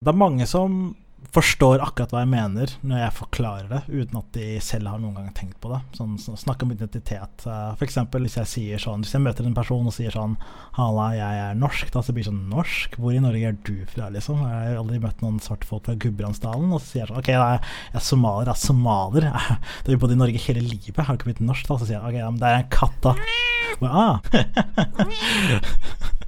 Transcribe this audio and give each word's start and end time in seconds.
Det 0.00 0.14
er 0.14 0.16
mange 0.16 0.46
som 0.48 0.94
forstår 1.36 1.82
akkurat 1.84 2.08
hva 2.14 2.22
jeg 2.22 2.30
mener 2.32 2.70
når 2.80 3.02
jeg 3.02 3.14
forklarer 3.18 3.66
det, 3.68 3.80
uten 3.92 4.16
at 4.16 4.30
de 4.32 4.46
selv 4.64 4.88
har 4.88 4.96
noen 5.02 5.18
gang 5.18 5.26
tenkt 5.36 5.58
på 5.60 5.68
det. 5.74 5.80
Sånn, 5.98 6.14
så 6.16 6.32
Snakke 6.40 6.64
om 6.64 6.72
identitet. 6.72 7.44
Uh, 7.44 7.76
F.eks. 7.76 7.98
hvis 8.14 8.38
jeg 8.38 8.48
sier 8.48 8.80
sånn 8.80 9.04
Hvis 9.04 9.12
jeg 9.12 9.20
møter 9.20 9.44
en 9.44 9.58
person 9.58 9.84
og 9.84 9.92
sier 9.92 10.08
sånn 10.16 10.38
'Halla, 10.78 11.10
jeg 11.18 11.42
er 11.42 11.60
norsk', 11.60 11.92
da 11.92 12.00
så 12.00 12.16
blir 12.16 12.24
det 12.24 12.30
sånn 12.30 12.48
'Norsk? 12.48 12.96
Hvor 12.96 13.12
i 13.12 13.20
Norge 13.20 13.44
er 13.50 13.60
du 13.68 13.84
fra?' 13.92 14.08
liksom. 14.14 14.40
Jeg 14.40 14.70
har 14.70 14.80
aldri 14.80 15.02
møtt 15.04 15.20
noen 15.20 15.36
svarte 15.44 15.68
folk 15.68 15.84
fra 15.84 16.00
Gudbrandsdalen. 16.00 16.72
Og 16.72 16.80
så 16.80 16.88
sier 16.94 17.04
jeg 17.04 17.12
sånn 17.12 17.20
'Ok, 17.20 17.28
jeg 17.36 17.36
er 17.36 17.60
jeg 17.92 18.00
somalier', 18.08 18.48
jeg 18.48 18.56
er 18.56 18.64
somalier. 18.64 19.28
Du 19.84 19.92
har 19.92 20.00
bodd 20.00 20.16
i 20.16 20.22
Norge 20.22 20.40
hele 20.48 20.64
livet, 20.64 21.04
har 21.04 21.20
ikke 21.20 21.28
blitt 21.28 21.44
norsk, 21.44 21.68
da. 21.68 21.76
Så 21.76 21.84
sier 21.84 22.00
jeg 22.00 22.08
'Ok, 22.08 22.16
men 22.24 22.40
det 22.40 22.48
er 22.48 22.64
en 22.64 22.72
katt', 22.72 23.04
da. 23.04 23.12
Ah. 23.84 24.24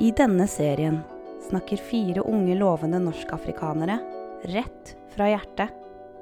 I 0.00 0.10
denne 0.10 0.46
serien 0.46 1.00
snakker 1.48 1.76
fire 1.76 2.20
unge 2.20 2.54
lovende 2.54 2.98
norskafrikanere 3.02 3.98
rett 4.44 4.94
fra 5.14 5.26
hjertet 5.32 5.74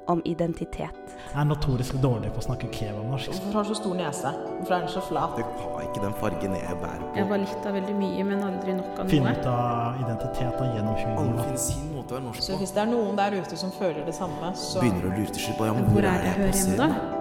om 0.07 0.21
identitet. 0.25 0.95
Jeg 1.33 1.37
er 1.41 1.45
notorisk 1.49 1.97
dårlig 2.01 2.31
på 2.31 2.39
å 2.39 2.45
snakke 2.45 2.69
kebabnorsk. 2.71 3.27
Hvorfor 3.33 3.57
har 3.59 3.67
du 3.67 3.69
så 3.69 3.77
stor 3.81 3.97
nese? 3.99 4.31
Hvorfor 4.45 4.75
er 4.77 4.85
den 4.85 4.93
så 4.93 5.03
flat? 5.03 5.35
Det 5.35 5.45
har 5.59 5.83
ikke 5.83 6.03
den 6.05 6.15
fargen 6.21 6.55
jeg 6.55 6.79
bærer 6.81 7.03
på. 7.03 7.11
Jeg 7.19 7.29
var 7.33 7.43
litt 7.43 7.67
av 7.69 7.77
veldig 7.77 7.97
mye, 7.99 8.25
men 8.31 8.45
aldri 8.47 8.77
nok 8.79 8.89
av 8.95 9.03
noe. 9.03 9.11
Finne 9.11 9.35
ut 9.35 9.51
av 9.51 10.01
identitet 10.05 10.57
da, 10.61 10.71
gjennom 10.77 10.95
Alle 10.95 11.11
humor. 11.11 11.35
da. 11.35 11.45
finner 11.51 11.63
sin 11.67 11.91
måte 11.91 12.15
å 12.15 12.17
være 12.17 12.27
norsk 12.29 12.41
på. 12.41 12.47
Så 12.47 12.59
hvis 12.63 12.73
det 12.79 12.83
er 12.85 12.91
noen 12.95 13.19
der 13.19 13.37
ute 13.37 13.61
som 13.61 13.75
føler 13.77 14.01
det 14.07 14.15
samme, 14.15 14.53
så 14.55 14.81
Begynner 14.81 15.11
å 15.11 15.15
lure 15.19 15.37
til 15.37 15.45
slutt 15.49 15.59
på 15.61 15.69
ja, 15.69 15.77
men 15.77 15.89
Hvor 15.91 16.07
er 16.07 16.23
det 16.23 16.31
jeg 16.31 16.39
hører 16.39 16.59
hjemme, 16.63 17.16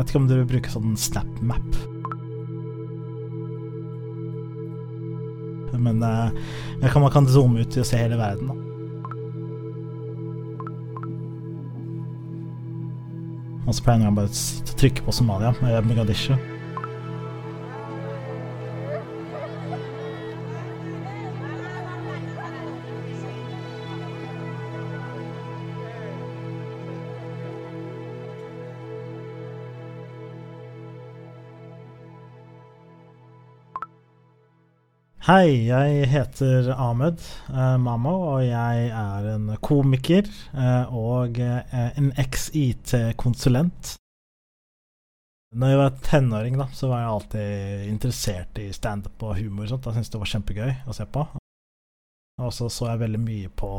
Jeg 0.00 0.06
vet 0.06 0.12
ikke 0.14 0.20
om 0.22 0.28
dere 0.30 0.44
bruker 0.48 0.72
sånn 0.72 0.94
SnapMap. 0.96 1.74
Men 5.76 6.00
eh, 6.00 6.46
man 6.80 7.12
kan 7.12 7.28
zoome 7.28 7.60
ut 7.60 7.76
og 7.76 7.84
se 7.84 8.00
hele 8.00 8.16
verden, 8.16 8.48
da. 8.48 8.56
Og 13.66 13.76
så 13.76 13.84
pleier 13.84 14.06
jeg 14.06 14.16
bare 14.16 14.32
å 14.32 14.72
trykke 14.80 15.04
på 15.04 15.16
Somalia 15.18 15.52
med 15.60 15.92
Mogadishu. 15.92 16.32
Hei, 35.20 35.66
jeg 35.68 36.06
heter 36.08 36.70
Ahmed 36.72 37.20
eh, 37.52 37.74
Mammo, 37.76 38.14
og 38.30 38.38
jeg 38.40 38.86
er 38.88 39.26
en 39.34 39.50
komiker 39.60 40.24
eh, 40.56 40.94
og 40.96 41.36
eh, 41.44 41.90
en 42.00 42.06
eks-IT-konsulent. 42.16 43.98
Når 45.60 45.74
jeg 45.74 45.80
var 45.82 46.00
tenåring, 46.06 46.56
da, 46.56 46.70
så 46.72 46.88
var 46.88 47.02
jeg 47.02 47.12
alltid 47.12 47.84
interessert 47.90 48.62
i 48.64 48.70
standup 48.72 49.20
og 49.20 49.36
humor. 49.36 49.66
og 49.68 49.74
sånt. 49.74 49.90
Jeg 49.90 49.98
syntes 49.98 50.14
det 50.16 50.22
var 50.22 50.32
kjempegøy 50.32 50.72
å 50.88 50.96
se 50.96 51.08
på. 51.12 51.26
Og 52.40 52.56
så 52.56 52.70
så 52.72 52.88
jeg 52.88 53.04
veldig 53.04 53.20
mye 53.20 53.52
på 53.60 53.70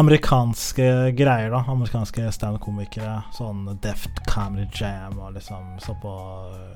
amerikanske 0.00 0.90
greier, 1.12 1.52
da. 1.52 1.60
Amerikanske 1.76 2.30
standup-komikere. 2.32 3.18
Sånn 3.36 3.66
Deft 3.84 4.24
Comedy 4.32 4.64
Jam 4.72 5.20
og 5.20 5.36
liksom 5.36 5.76
så 5.84 5.92
på 6.00 6.16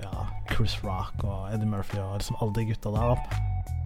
ja, 0.04 0.28
Chris 0.52 0.76
Rock 0.84 1.24
og 1.24 1.48
Eddie 1.54 1.72
Murphy 1.72 2.02
og 2.04 2.18
liksom 2.20 2.36
alle 2.42 2.60
de 2.60 2.68
gutta 2.74 2.92
der, 2.92 3.16
da. 3.16 3.77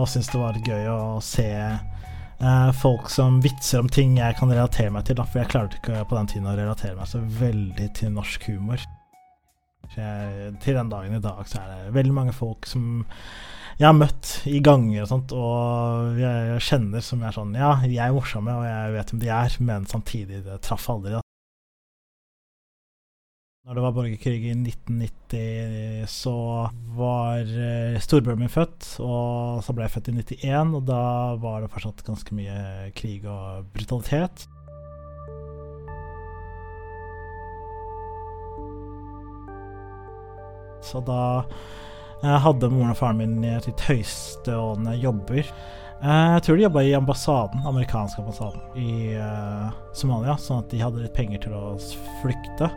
Og 0.00 0.08
syns 0.08 0.30
det 0.32 0.40
var 0.40 0.56
gøy 0.64 0.86
å 0.88 1.20
se 1.24 1.50
eh, 1.60 2.70
folk 2.80 3.10
som 3.12 3.40
vitser 3.44 3.82
om 3.82 3.90
ting 3.92 4.16
jeg 4.16 4.38
kan 4.38 4.52
relatere 4.52 4.92
meg 4.94 5.04
til. 5.04 5.18
Da, 5.20 5.26
for 5.28 5.42
jeg 5.42 5.52
klarte 5.52 5.80
ikke 5.80 6.06
på 6.08 6.16
den 6.16 6.30
tiden 6.32 6.48
å 6.48 6.56
relatere 6.56 6.96
meg 6.96 7.10
så 7.10 7.20
veldig 7.20 7.90
til 7.98 8.14
norsk 8.16 8.48
humor. 8.48 8.86
Jeg, 9.96 10.52
til 10.62 10.76
den 10.78 10.90
dagen 10.92 11.16
i 11.16 11.22
dag 11.22 11.40
så 11.50 11.60
er 11.60 11.70
det 11.72 11.94
veldig 11.96 12.14
mange 12.14 12.34
folk 12.36 12.68
som 12.70 13.02
jeg 13.80 13.88
har 13.88 13.96
møtt 13.96 14.34
i 14.50 14.58
ganger 14.60 15.02
og 15.02 15.08
sånt, 15.08 15.32
og 15.32 16.18
jeg, 16.20 16.48
jeg 16.50 16.64
kjenner 16.66 17.04
som 17.04 17.22
jeg 17.22 17.30
er 17.30 17.36
sånn 17.38 17.54
Ja, 17.56 17.70
jeg 17.88 18.02
er 18.04 18.12
morsomme, 18.12 18.52
og 18.60 18.66
jeg 18.68 18.92
vet 18.92 19.12
hvem 19.12 19.22
de 19.22 19.30
er, 19.32 19.56
men 19.64 19.88
samtidig, 19.88 20.42
det 20.44 20.58
traff 20.66 20.84
aldri. 20.92 21.16
da. 21.16 21.22
Når 23.68 23.76
det 23.76 23.82
var 23.84 23.92
borgerkrig 23.92 24.38
i 24.48 24.52
1990, 24.56 26.06
så 26.08 26.32
var 26.96 27.44
eh, 27.44 27.98
storebroren 28.00 28.40
min 28.40 28.48
født, 28.48 28.86
og 29.04 29.60
så 29.60 29.74
ble 29.76 29.84
jeg 29.84 29.92
født 29.98 30.08
i 30.08 30.14
91, 30.16 30.72
og 30.78 30.86
da 30.88 31.02
var 31.42 31.60
det 31.60 31.68
fortsatt 31.74 32.00
ganske 32.06 32.38
mye 32.38 32.88
krig 32.96 33.28
og 33.28 33.68
brutalitet. 33.76 34.46
Så 40.80 41.04
da 41.04 41.20
eh, 42.24 42.40
hadde 42.40 42.72
moren 42.72 42.96
og 42.96 43.00
faren 43.04 43.20
min 43.20 43.44
sitt 43.60 43.88
høyestående 43.90 44.96
jobber. 45.04 45.44
Eh, 45.44 46.28
jeg 46.38 46.46
tror 46.46 46.56
de 46.56 46.70
jobba 46.70 46.88
i 46.88 46.96
ambassaden, 46.96 47.68
amerikansk 47.68 48.24
ambassaden 48.24 48.80
i 48.80 49.18
Somalia, 49.92 50.40
sånn 50.40 50.64
at 50.64 50.72
de 50.72 50.80
hadde 50.80 51.04
litt 51.04 51.18
penger 51.20 51.44
til 51.44 51.60
å 51.60 51.66
flykte. 52.24 52.72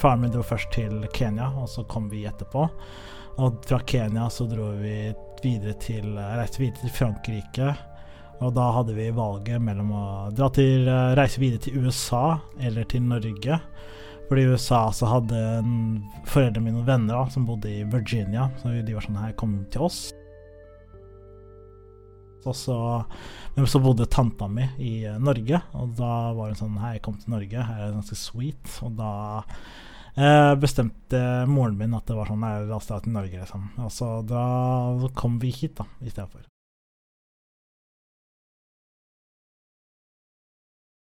Faren 0.00 0.20
min 0.20 0.30
dro 0.34 0.42
først 0.44 0.70
til 0.76 1.06
Kenya, 1.14 1.48
og 1.56 1.68
så 1.72 1.84
kom 1.88 2.08
vi 2.12 2.24
etterpå. 2.28 2.66
Og 3.40 3.60
fra 3.68 3.78
Kenya 3.88 4.28
så 4.32 4.46
dro 4.48 4.70
vi 4.80 5.12
videre 5.42 5.74
til 5.80 6.14
reiste 6.16 6.60
videre 6.62 6.82
til 6.84 6.92
Frankrike. 6.96 7.70
Og 8.44 8.52
da 8.56 8.66
hadde 8.76 8.92
vi 8.96 9.08
valget 9.16 9.62
mellom 9.64 9.92
å 9.96 10.04
dra 10.36 10.50
til, 10.52 10.84
reise 11.16 11.40
videre 11.40 11.62
til 11.64 11.78
USA 11.86 12.38
eller 12.60 12.84
til 12.88 13.04
Norge. 13.08 13.60
Fordi 14.28 14.42
i 14.42 14.50
USA 14.52 14.82
så 14.92 15.06
hadde 15.08 15.38
en- 15.60 16.02
foreldrene 16.26 16.64
mine 16.64 16.76
noen 16.80 16.88
venner 16.88 17.14
da, 17.14 17.24
som 17.30 17.46
bodde 17.48 17.70
i 17.70 17.84
Virginia. 17.88 18.50
Så 18.60 18.74
de 18.84 18.92
var 18.96 19.04
sånn 19.06 19.20
her, 19.20 19.32
kom 19.38 19.64
til 19.70 19.86
oss. 19.86 20.00
Og 22.46 22.54
så, 22.54 22.76
men 23.56 23.66
så 23.66 23.80
bodde 23.82 24.06
tanta 24.06 24.46
mi 24.48 24.62
i 24.78 25.04
eh, 25.04 25.16
Norge, 25.18 25.58
og 25.74 25.96
da 25.98 26.10
var 26.36 26.52
hun 26.52 26.58
sånn 26.60 26.76
Hei, 26.78 26.98
kom 27.02 27.16
til 27.18 27.32
Norge, 27.34 27.64
her 27.66 27.80
er 27.80 27.88
det 27.88 27.96
ganske 27.96 28.18
sweet. 28.20 28.76
Og 28.86 28.92
da 29.00 29.42
eh, 30.16 30.52
bestemte 30.60 31.22
moren 31.46 31.78
min 31.78 31.94
at 31.96 32.08
det 32.08 32.16
var 32.18 32.30
sånn 32.30 32.44
oss 32.76 32.90
dra 32.90 33.00
til 33.04 33.16
Norge, 33.16 33.40
liksom. 33.40 33.70
Og 33.84 33.92
så 33.92 34.10
da 34.26 34.44
kom 35.14 35.40
vi 35.42 35.54
hit, 35.54 35.76
da, 35.78 35.88
i 36.02 36.10
stedet 36.12 36.30
for. 36.32 36.44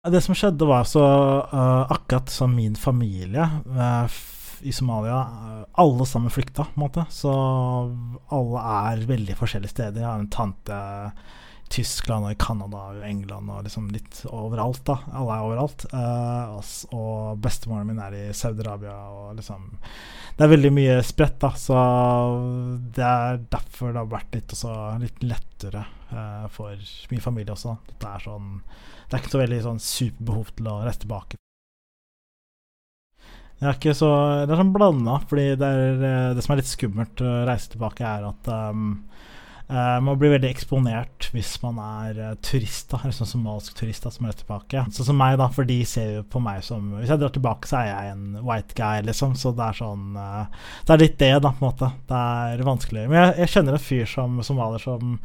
Det 0.09 0.21
som 0.25 0.33
skjedde, 0.33 0.65
var 0.65 0.87
så 0.89 1.05
uh, 1.53 1.85
akkurat 1.93 2.31
som 2.33 2.55
min 2.57 2.77
familie 2.77 3.45
uh, 3.69 4.21
i 4.65 4.73
Somalia 4.73 5.19
uh, 5.21 5.65
Alle 5.83 6.07
sammen 6.09 6.33
flykta, 6.33 6.65
på 6.65 6.79
en 6.79 6.85
måte. 6.87 7.05
Så 7.13 7.33
alle 8.33 8.63
er 8.87 9.05
veldig 9.11 9.37
forskjellige 9.37 9.75
steder. 9.75 10.01
Jeg 10.01 10.09
har 10.09 10.23
en 10.23 10.33
tante 10.33 10.79
Tyskland 11.71 12.27
og 12.27 12.35
i 12.35 12.39
Canada 12.41 12.83
og 12.91 13.05
England 13.07 13.51
og 13.55 13.65
liksom 13.67 13.91
litt 13.95 14.25
overalt, 14.27 14.83
da. 14.89 14.97
Alle 15.15 15.37
er 15.37 15.47
overalt. 15.47 15.87
Uh, 15.93 16.59
og 16.97 17.41
bestemoren 17.43 17.89
min 17.89 18.03
er 18.03 18.17
i 18.19 18.25
Saudi-Arabia 18.35 18.97
og 19.15 19.37
liksom 19.39 19.69
Det 20.37 20.47
er 20.47 20.53
veldig 20.55 20.73
mye 20.75 21.01
spredt, 21.07 21.39
da. 21.45 21.53
Så 21.55 21.81
det 22.97 23.07
er 23.07 23.43
derfor 23.53 23.95
det 23.95 24.03
har 24.03 24.15
vært 24.17 24.39
litt, 24.39 24.57
også, 24.57 24.77
litt 25.03 25.23
lettere 25.23 25.85
uh, 26.11 26.47
for 26.53 26.75
min 27.13 27.23
familie 27.23 27.55
også. 27.55 27.77
Det 27.97 28.11
er 28.11 28.27
sånn 28.29 28.57
det 29.11 29.17
er 29.17 29.25
ikke 29.25 29.33
så 29.33 29.41
veldig 29.41 29.63
sånn 29.65 29.81
superbehov 29.83 30.51
til 30.55 30.69
å 30.71 30.81
reise 30.87 31.03
tilbake. 31.03 31.39
Det 33.61 33.67
er 33.67 33.77
ikke 33.77 33.95
så 33.99 34.11
Det 34.47 34.55
er 34.55 34.61
sånn 34.63 34.73
blanda, 34.73 35.17
fordi 35.29 35.47
det, 35.59 35.67
er, 35.69 36.05
eh, 36.09 36.35
det 36.37 36.45
som 36.47 36.55
er 36.55 36.61
litt 36.63 36.71
skummelt 36.71 37.23
å 37.27 37.33
reise 37.49 37.73
tilbake, 37.75 38.07
er 38.07 38.29
at 38.29 38.51
um, 38.71 38.93
uh, 39.67 39.99
man 40.07 40.21
blir 40.21 40.37
veldig 40.37 40.49
eksponert 40.49 41.20
hvis 41.35 41.53
man 41.63 41.79
er 41.83 42.19
eh, 42.19 42.33
turist, 42.45 42.89
da, 42.91 43.01
eller 43.03 43.15
sånn 43.15 43.31
somalisk 43.31 43.77
turist 43.79 44.07
da, 44.07 44.13
som 44.15 44.27
er 44.27 44.39
tilbake. 44.39 44.83
Sånn 44.97 45.11
som 45.13 45.21
meg, 45.21 45.37
da, 45.41 45.47
for 45.55 45.69
de 45.69 45.79
ser 45.89 46.17
jo 46.19 46.25
på 46.27 46.43
meg 46.43 46.65
som 46.67 46.91
Hvis 46.99 47.13
jeg 47.13 47.23
drar 47.23 47.35
tilbake, 47.35 47.71
så 47.71 47.81
er 47.83 47.89
jeg 47.91 48.17
en 48.17 48.27
white 48.47 48.77
guy, 48.79 49.05
liksom. 49.07 49.37
Så 49.39 49.55
det 49.57 49.69
er 49.69 49.79
sånn 49.79 50.19
eh, 50.19 50.67
Det 50.87 50.97
er 50.97 51.05
litt 51.05 51.17
det, 51.23 51.33
da, 51.45 51.55
på 51.55 51.65
en 51.65 51.71
måte. 51.71 51.93
Det 52.11 52.27
er 52.43 52.67
vanskelig. 52.67 53.07
Men 53.09 53.23
jeg, 53.23 53.39
jeg 53.45 53.55
kjenner 53.55 53.79
en 53.79 53.89
fyr 53.91 54.13
som 54.19 54.43
somalier 54.47 54.83
som 54.83 55.17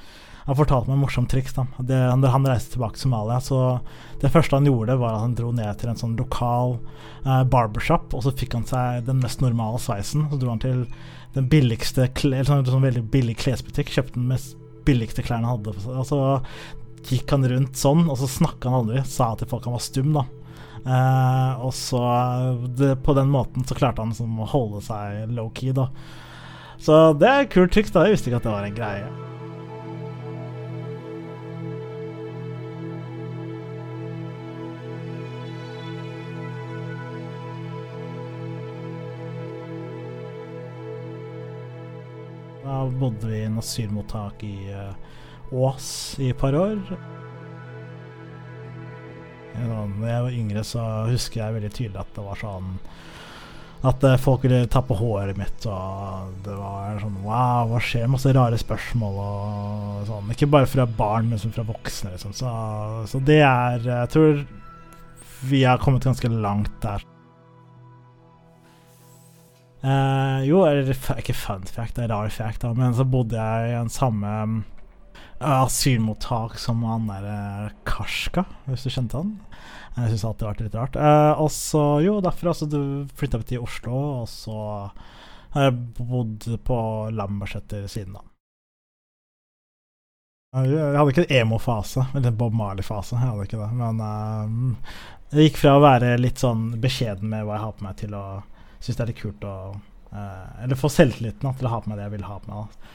han 0.46 0.57
fortalte 0.57 0.92
meg 0.92 1.00
et 1.00 1.02
morsomt 1.02 1.30
triks. 1.31 1.56
da 1.57 1.66
det, 1.80 1.98
Når 2.22 2.34
han 2.36 2.46
reiste 2.46 2.75
tilbake 2.75 3.00
til 3.00 3.07
Somalia, 3.07 3.40
så 3.42 3.80
det 4.22 4.30
første 4.34 4.60
han 4.60 4.68
gjorde, 4.69 5.00
var 5.02 5.16
at 5.16 5.24
han 5.24 5.34
dro 5.38 5.50
ned 5.56 5.80
til 5.81 5.90
en 5.90 5.98
sånn 5.98 6.13
lokal 6.19 6.78
eh, 7.25 7.42
barbershop, 7.50 8.13
og 8.13 8.25
så 8.25 8.34
fikk 8.38 8.54
han 8.60 8.68
seg 8.69 9.07
den 9.07 9.24
mest 9.24 9.42
normale 9.42 9.81
sveisen. 9.81 10.28
Så 10.30 10.38
dro 10.42 10.54
han 10.54 10.62
til 10.62 10.86
den 11.34 11.50
billigste 11.50 12.07
sånn, 12.13 12.62
sånn 12.68 12.86
veldig 12.86 13.07
billig 13.12 13.40
klesbutikk, 13.42 13.90
kjøpte 13.96 14.19
den 14.19 14.30
mest 14.30 14.54
billigste 14.86 15.26
klærne 15.26 15.50
han 15.50 15.58
hadde 15.58 15.76
på 15.76 15.84
seg. 15.84 16.00
Og 16.02 16.08
så 16.10 16.22
gikk 17.06 17.36
han 17.36 17.46
rundt 17.50 17.78
sånn, 17.78 18.08
og 18.10 18.18
så 18.22 18.30
snakka 18.30 18.72
han 18.72 18.84
aldri. 18.84 19.04
Sa 19.10 19.34
til 19.38 19.50
folk 19.52 19.68
han 19.68 19.78
var 19.78 19.86
stum, 19.86 20.12
da. 20.16 20.26
Eh, 20.86 21.64
og 21.66 21.74
så 21.74 22.02
det, 22.78 22.92
På 23.02 23.16
den 23.18 23.32
måten 23.34 23.66
så 23.66 23.74
klarte 23.78 24.04
han 24.04 24.12
liksom 24.14 24.38
å 24.38 24.50
holde 24.52 24.84
seg 24.86 25.32
low-key, 25.34 25.74
da. 25.76 25.90
Så 26.82 27.14
det 27.18 27.30
er 27.32 27.48
kult 27.50 27.74
triks, 27.74 27.94
da. 27.94 28.06
Jeg 28.06 28.18
visste 28.18 28.30
ikke 28.32 28.44
at 28.44 28.50
det 28.50 28.56
var 28.58 28.68
en 28.68 28.78
greie. 28.82 29.14
Da 42.66 42.82
bodde 42.90 43.30
vi 43.30 43.44
i 43.44 43.46
en 43.46 43.60
asylmottak 43.62 44.44
i 44.44 44.56
eh, 44.74 44.94
Ås 45.54 46.16
i 46.18 46.32
et 46.32 46.40
par 46.40 46.56
år. 46.58 46.80
Når 49.56 50.08
jeg 50.10 50.24
var 50.26 50.34
yngre, 50.34 50.64
så 50.68 50.86
husker 51.08 51.44
jeg 51.44 51.56
veldig 51.60 51.70
tydelig 51.72 52.02
at 52.02 52.18
det 52.18 52.24
var 52.26 52.40
sånn 52.42 52.74
At 53.88 54.04
eh, 54.04 54.18
folk 54.20 54.44
ville 54.44 54.66
ta 54.72 54.82
på 54.84 54.98
håret 54.98 55.38
mitt, 55.40 55.68
og 55.70 56.34
det 56.44 56.58
var 56.58 57.00
sånn 57.04 57.22
Wow, 57.22 57.70
hva 57.72 57.82
skjer? 57.86 58.10
Masse 58.12 58.34
rare 58.36 58.60
spørsmål 58.60 59.22
og 59.22 60.04
sånn. 60.10 60.34
Ikke 60.34 60.50
bare 60.58 60.70
fra 60.70 60.90
barn, 60.90 61.30
men 61.30 61.40
fra 61.46 61.68
voksne, 61.70 62.16
liksom. 62.18 62.34
Så, 62.36 62.52
så 63.14 63.22
det 63.30 63.44
er 63.46 63.86
Jeg 63.86 64.14
tror 64.16 64.46
vi 65.46 65.62
har 65.68 65.78
kommet 65.78 66.08
ganske 66.08 66.32
langt 66.34 66.74
der. 66.82 67.06
Eh, 69.86 70.40
jo, 70.48 70.64
eller 70.66 70.88
ikke 71.20 71.36
fun 71.38 71.66
fact, 71.70 71.98
det 71.98 72.08
er 72.08 72.14
rar 72.14 72.32
fact, 72.34 72.64
da, 72.64 72.72
men 72.74 72.96
så 72.98 73.06
bodde 73.06 73.38
jeg 73.38 73.70
i 73.70 73.76
en 73.78 73.92
samme 73.94 74.32
mm, 74.50 74.56
asylmottak 75.46 76.56
som 76.62 76.82
han 76.88 77.06
der 77.12 77.28
eh, 77.30 77.74
Karska, 77.86 78.48
hvis 78.66 78.88
du 78.88 78.94
kjente 78.96 79.20
han. 79.20 79.36
Jeg 79.96 80.12
syns 80.12 80.24
alltid 80.28 80.42
det 80.42 80.48
har 80.48 80.56
vært 80.56 80.64
litt 80.66 80.78
rart. 80.80 80.98
Uh, 81.00 81.42
og 81.46 81.52
så, 81.56 81.84
jo, 82.04 82.18
derfra 82.24 82.52
så 82.58 82.68
flytta 83.16 83.40
vi 83.40 83.52
til 83.54 83.62
Oslo, 83.64 84.00
og 84.24 84.26
så 84.28 84.58
har 85.54 85.70
jeg 85.70 85.78
bodd 86.02 86.48
på 86.68 86.80
Lambertseter 87.16 87.86
siden 87.92 88.18
da. 88.18 88.26
Jeg 90.66 90.98
hadde 90.98 91.12
ikke 91.12 91.24
en 91.28 91.38
emo-fase, 91.38 92.04
eller 92.14 92.31
en 92.31 92.38
Bob 92.40 92.54
Marley-fase, 92.56 93.16
jeg 93.16 93.28
hadde 93.28 93.48
ikke 93.48 93.62
det. 93.62 93.70
Men 93.80 94.04
uh, 94.04 95.00
jeg 95.31 95.48
gikk 95.50 95.62
fra 95.62 95.78
å 95.78 95.86
være 95.86 96.12
litt 96.20 96.44
sånn 96.44 96.74
beskjeden 96.84 97.31
med 97.31 97.46
hva 97.46 97.56
jeg 97.56 97.66
har 97.68 97.78
på 97.78 97.88
meg, 97.88 97.98
til 98.02 98.20
å 98.20 98.26
synes 98.86 99.00
det 99.00 99.06
er 99.06 99.12
litt 99.12 99.24
kult 99.24 99.48
å 99.48 99.56
eh, 99.74 100.64
Eller 100.66 100.80
få 100.80 100.92
selvtilliten 100.92 101.58
til 101.58 101.70
å 101.70 101.74
ha 101.74 101.82
på 101.82 101.92
meg 101.92 102.00
det 102.00 102.08
jeg 102.08 102.16
vil 102.18 102.30
ha 102.30 102.40
på 102.42 102.52
meg. 102.52 102.92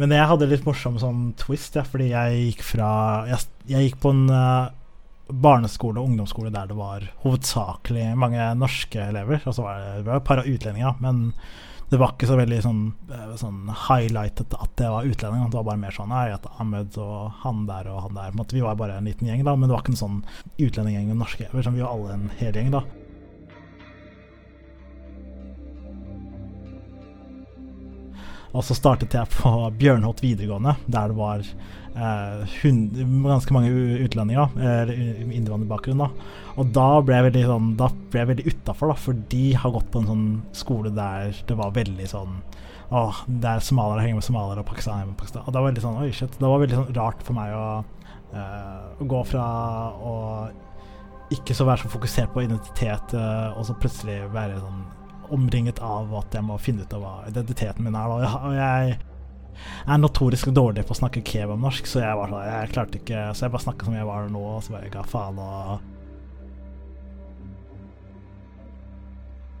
Men 0.00 0.14
jeg 0.14 0.26
hadde 0.26 0.48
litt 0.50 0.64
morsom 0.66 0.96
sånn 0.98 1.28
twist, 1.38 1.76
ja, 1.78 1.84
fordi 1.86 2.08
jeg 2.10 2.40
gikk 2.48 2.64
fra 2.66 2.88
Jeg, 3.30 3.44
jeg 3.70 3.90
gikk 3.90 4.00
på 4.02 4.10
en 4.10 4.24
uh, 4.26 4.72
barneskole 5.30 6.00
og 6.00 6.10
ungdomsskole 6.10 6.50
der 6.52 6.66
det 6.68 6.76
var 6.76 7.06
hovedsakelig 7.22 8.10
mange 8.18 8.48
norske 8.58 9.06
elever. 9.06 9.40
Og 9.46 9.54
så 9.56 9.64
var 9.64 9.78
det, 9.78 9.92
det 10.02 10.10
var 10.10 10.20
et 10.20 10.26
par 10.26 10.42
av 10.42 10.50
utlendinger, 10.50 10.98
men 11.04 11.22
det 11.92 12.00
var 12.00 12.14
ikke 12.14 12.28
så 12.28 12.36
veldig 12.38 12.58
sånn, 12.64 12.82
eh, 13.12 13.32
sånn 13.38 13.70
highlightet 13.86 14.54
at 14.58 14.72
det 14.80 14.90
var 14.90 15.06
utlendinger. 15.06 15.50
Det 15.52 15.58
var 15.60 15.68
bare 15.68 15.82
mer 15.84 15.94
sånn 15.94 16.12
Jeg 16.16 16.34
heter 16.34 16.58
Ahmed 16.58 16.98
og 16.98 17.32
han 17.44 17.64
der 17.68 17.88
og 17.92 18.00
han 18.06 18.18
der. 18.18 18.44
Vi 18.52 18.64
var 18.64 18.78
bare 18.80 18.98
en 18.98 19.08
liten 19.08 19.28
gjeng, 19.28 19.44
da, 19.46 19.54
men 19.54 19.68
det 19.68 19.76
var 19.76 19.84
ikke 19.84 19.94
en 19.94 20.02
sånn 20.02 20.20
utlendinggjeng 20.58 21.12
med 21.12 21.22
norske 21.22 21.46
elever. 21.46 21.70
Vi 21.70 21.84
var 21.84 21.92
alle 21.94 22.16
en 22.16 22.30
hel 22.40 22.52
gjeng, 22.58 22.72
da. 22.74 22.82
Og 28.54 28.62
så 28.62 28.76
startet 28.78 29.14
jeg 29.16 29.30
på 29.34 29.50
Bjørnholt 29.80 30.22
videregående, 30.22 30.76
der 30.86 31.10
det 31.10 31.18
var 31.18 31.42
eh, 31.42 32.58
hund, 32.62 33.00
ganske 33.26 33.54
mange 33.56 33.72
utlendinger, 34.06 34.54
eller 34.54 34.92
innvandrerbakgrunn. 34.94 36.04
da. 36.04 36.10
Og 36.54 36.70
da 36.76 36.88
ble 37.02 37.18
jeg 37.18 37.28
veldig 37.30 37.44
sånn 37.50 37.72
veldig 38.14 38.46
utafor, 38.52 38.94
for 39.00 39.24
de 39.32 39.46
har 39.58 39.74
gått 39.74 39.90
på 39.90 40.02
en 40.02 40.10
sånn 40.12 40.28
skole 40.54 40.94
der 40.94 41.34
det 41.48 41.58
var 41.58 41.74
veldig 41.76 42.10
sånn 42.10 42.38
Åh, 42.94 43.22
der 43.40 43.62
somaliere 43.64 44.02
henger 44.04 44.18
med 44.18 44.26
somaliere 44.26 44.60
og 44.60 44.68
pakistanere 44.68 45.08
med 45.08 45.16
pakistanere. 45.18 45.48
Og 45.48 45.54
det 45.54 45.60
var 45.60 45.70
veldig 45.70 45.82
sånn 45.82 45.96
Oi, 46.02 46.10
shit. 46.14 46.34
Det 46.38 46.50
var 46.50 46.60
veldig 46.62 46.76
sånn 46.78 46.92
rart 46.94 47.22
for 47.26 47.34
meg 47.34 47.54
å, 47.56 47.64
eh, 48.36 48.82
å 49.00 49.06
gå 49.10 49.22
fra 49.26 49.46
å 50.04 50.12
ikke 51.34 51.56
så 51.56 51.66
være 51.66 51.82
så 51.82 51.90
fokusert 51.90 52.34
på 52.34 52.44
identitet, 52.44 53.14
eh, 53.16 53.56
og 53.56 53.64
så 53.66 53.74
plutselig 53.80 54.20
være 54.34 54.60
sånn 54.60 54.84
omringet 55.32 55.80
av 55.84 56.12
at 56.18 56.34
jeg 56.36 56.44
må 56.46 56.58
finne 56.60 56.84
ut 56.84 56.94
av 56.96 57.02
hva 57.04 57.14
identiteten 57.30 57.86
min 57.86 57.96
er. 57.98 58.12
Og 58.12 58.54
jeg 58.56 58.98
er 59.86 60.00
notorisk 60.00 60.50
dårlig 60.54 60.84
på 60.86 60.94
å 60.94 61.00
snakke 61.00 61.24
kebabnorsk, 61.24 61.88
så 61.88 62.02
jeg 62.02 62.20
var 62.20 62.30
sånn, 62.30 62.46
jeg 62.48 62.70
klarte 62.74 63.00
ikke 63.00 63.26
Så 63.32 63.46
jeg 63.46 63.54
bare 63.54 63.66
snakka 63.68 63.86
som 63.88 63.98
jeg 63.98 64.08
var 64.08 64.30
nå, 64.32 64.46
og 64.56 64.64
så 64.64 64.74
bare 64.74 64.92
ga 64.92 65.04
faen 65.08 65.42
og 65.42 65.90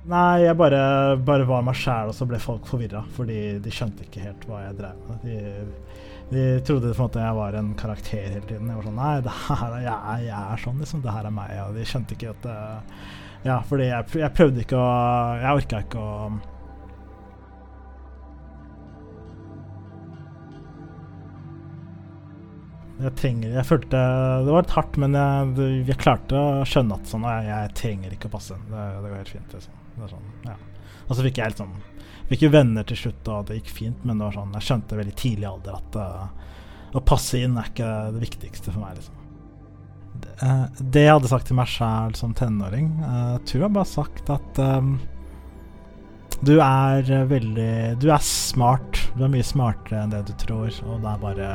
Nei, 0.04 0.42
jeg 0.44 0.56
bare, 0.60 0.78
bare 1.24 1.46
var 1.48 1.62
meg 1.64 1.78
sjæl, 1.80 2.10
og 2.10 2.16
så 2.16 2.26
ble 2.28 2.36
folk 2.42 2.66
forvirra, 2.68 3.00
fordi 3.16 3.56
de 3.64 3.70
skjønte 3.72 4.04
ikke 4.04 4.26
helt 4.26 4.42
hva 4.44 4.58
jeg 4.66 4.76
drev 4.76 5.06
med. 5.08 5.22
De, 5.24 5.94
de 6.34 6.42
trodde 6.60 6.90
på 6.90 6.98
en 6.98 7.06
måte 7.06 7.22
jeg 7.22 7.38
var 7.38 7.56
en 7.56 7.70
karakter 7.80 8.26
hele 8.34 8.44
tiden. 8.44 8.68
Jeg 8.68 8.76
var 8.82 8.84
sånn 8.90 9.00
Nei, 9.00 9.14
det 9.24 9.36
her 9.46 9.64
er 9.78 9.86
jeg, 9.86 10.26
jeg 10.26 10.40
er 10.42 10.60
sånn, 10.60 10.82
liksom. 10.84 11.04
Det 11.06 11.14
her 11.14 11.28
er 11.30 11.34
meg. 11.38 11.54
Og 11.64 11.78
de 11.78 11.86
skjønte 11.88 12.18
ikke 12.18 12.34
at 12.34 12.48
eh, 12.52 13.00
Ja, 13.44 13.58
fordi 13.68 13.90
jeg, 13.90 14.08
jeg 14.22 14.32
prøvde 14.32 14.62
ikke 14.64 14.80
å 14.80 14.90
Jeg 15.36 15.60
orka 15.60 15.80
ikke 15.84 16.00
å 16.00 16.12
Jeg 23.04 23.12
trenger 23.18 23.56
Jeg 23.58 23.68
følte 23.68 24.02
Det 24.46 24.52
var 24.54 24.64
litt 24.64 24.76
hardt, 24.78 25.00
men 25.02 25.18
jeg, 25.18 25.66
jeg 25.90 25.98
klarte 26.00 26.38
å 26.38 26.62
skjønne 26.68 26.96
at 26.96 27.10
sånn 27.10 27.26
Jeg, 27.28 27.48
jeg 27.50 27.74
trenger 27.80 28.14
ikke 28.16 28.30
å 28.30 28.36
passe. 28.36 28.56
Det, 28.70 28.84
det 29.02 29.10
går 29.10 29.18
helt 29.20 29.34
fint. 29.34 29.58
Liksom. 29.58 29.82
Sånn, 30.14 30.30
ja. 30.46 30.56
Og 31.04 31.12
så 31.18 31.26
fikk 31.26 31.42
jeg 31.42 31.58
sånn 31.58 31.74
Fikk 32.30 32.46
jo 32.46 32.54
venner 32.54 32.86
til 32.88 32.96
slutt, 32.96 33.28
og 33.28 33.50
det 33.50 33.58
gikk 33.58 33.74
fint, 33.76 34.06
men 34.08 34.16
det 34.16 34.24
var 34.24 34.38
sånn 34.38 34.56
Jeg 34.56 34.68
skjønte 34.70 35.00
veldig 35.02 35.16
tidlig 35.20 35.50
alder 35.50 35.76
at 35.76 35.98
uh, 36.00 36.54
å 36.96 37.02
passe 37.04 37.42
inn 37.42 37.58
er 37.60 37.68
ikke 37.68 37.90
det 38.14 38.22
viktigste 38.22 38.72
for 38.72 38.80
meg, 38.80 38.96
liksom. 39.00 39.23
Eh, 40.14 40.64
det 40.80 41.06
jeg 41.06 41.16
hadde 41.16 41.30
sagt 41.30 41.48
til 41.50 41.58
meg 41.58 41.70
sjæl 41.70 42.14
som 42.18 42.34
tenåring, 42.36 42.90
uh, 43.02 43.36
tror 43.46 43.66
jeg 43.66 43.74
bare 43.76 43.90
sagt 43.90 44.30
at 44.34 44.60
um, 44.62 44.96
du 46.44 46.58
er 46.60 47.08
veldig 47.30 47.96
Du 48.02 48.10
er 48.12 48.24
smart. 48.24 49.00
Du 49.14 49.24
er 49.24 49.32
mye 49.32 49.46
smartere 49.46 50.02
enn 50.02 50.12
det 50.12 50.24
du 50.28 50.34
tror, 50.42 50.68
og 50.84 51.00
det 51.00 51.12
er 51.14 51.22
bare 51.22 51.50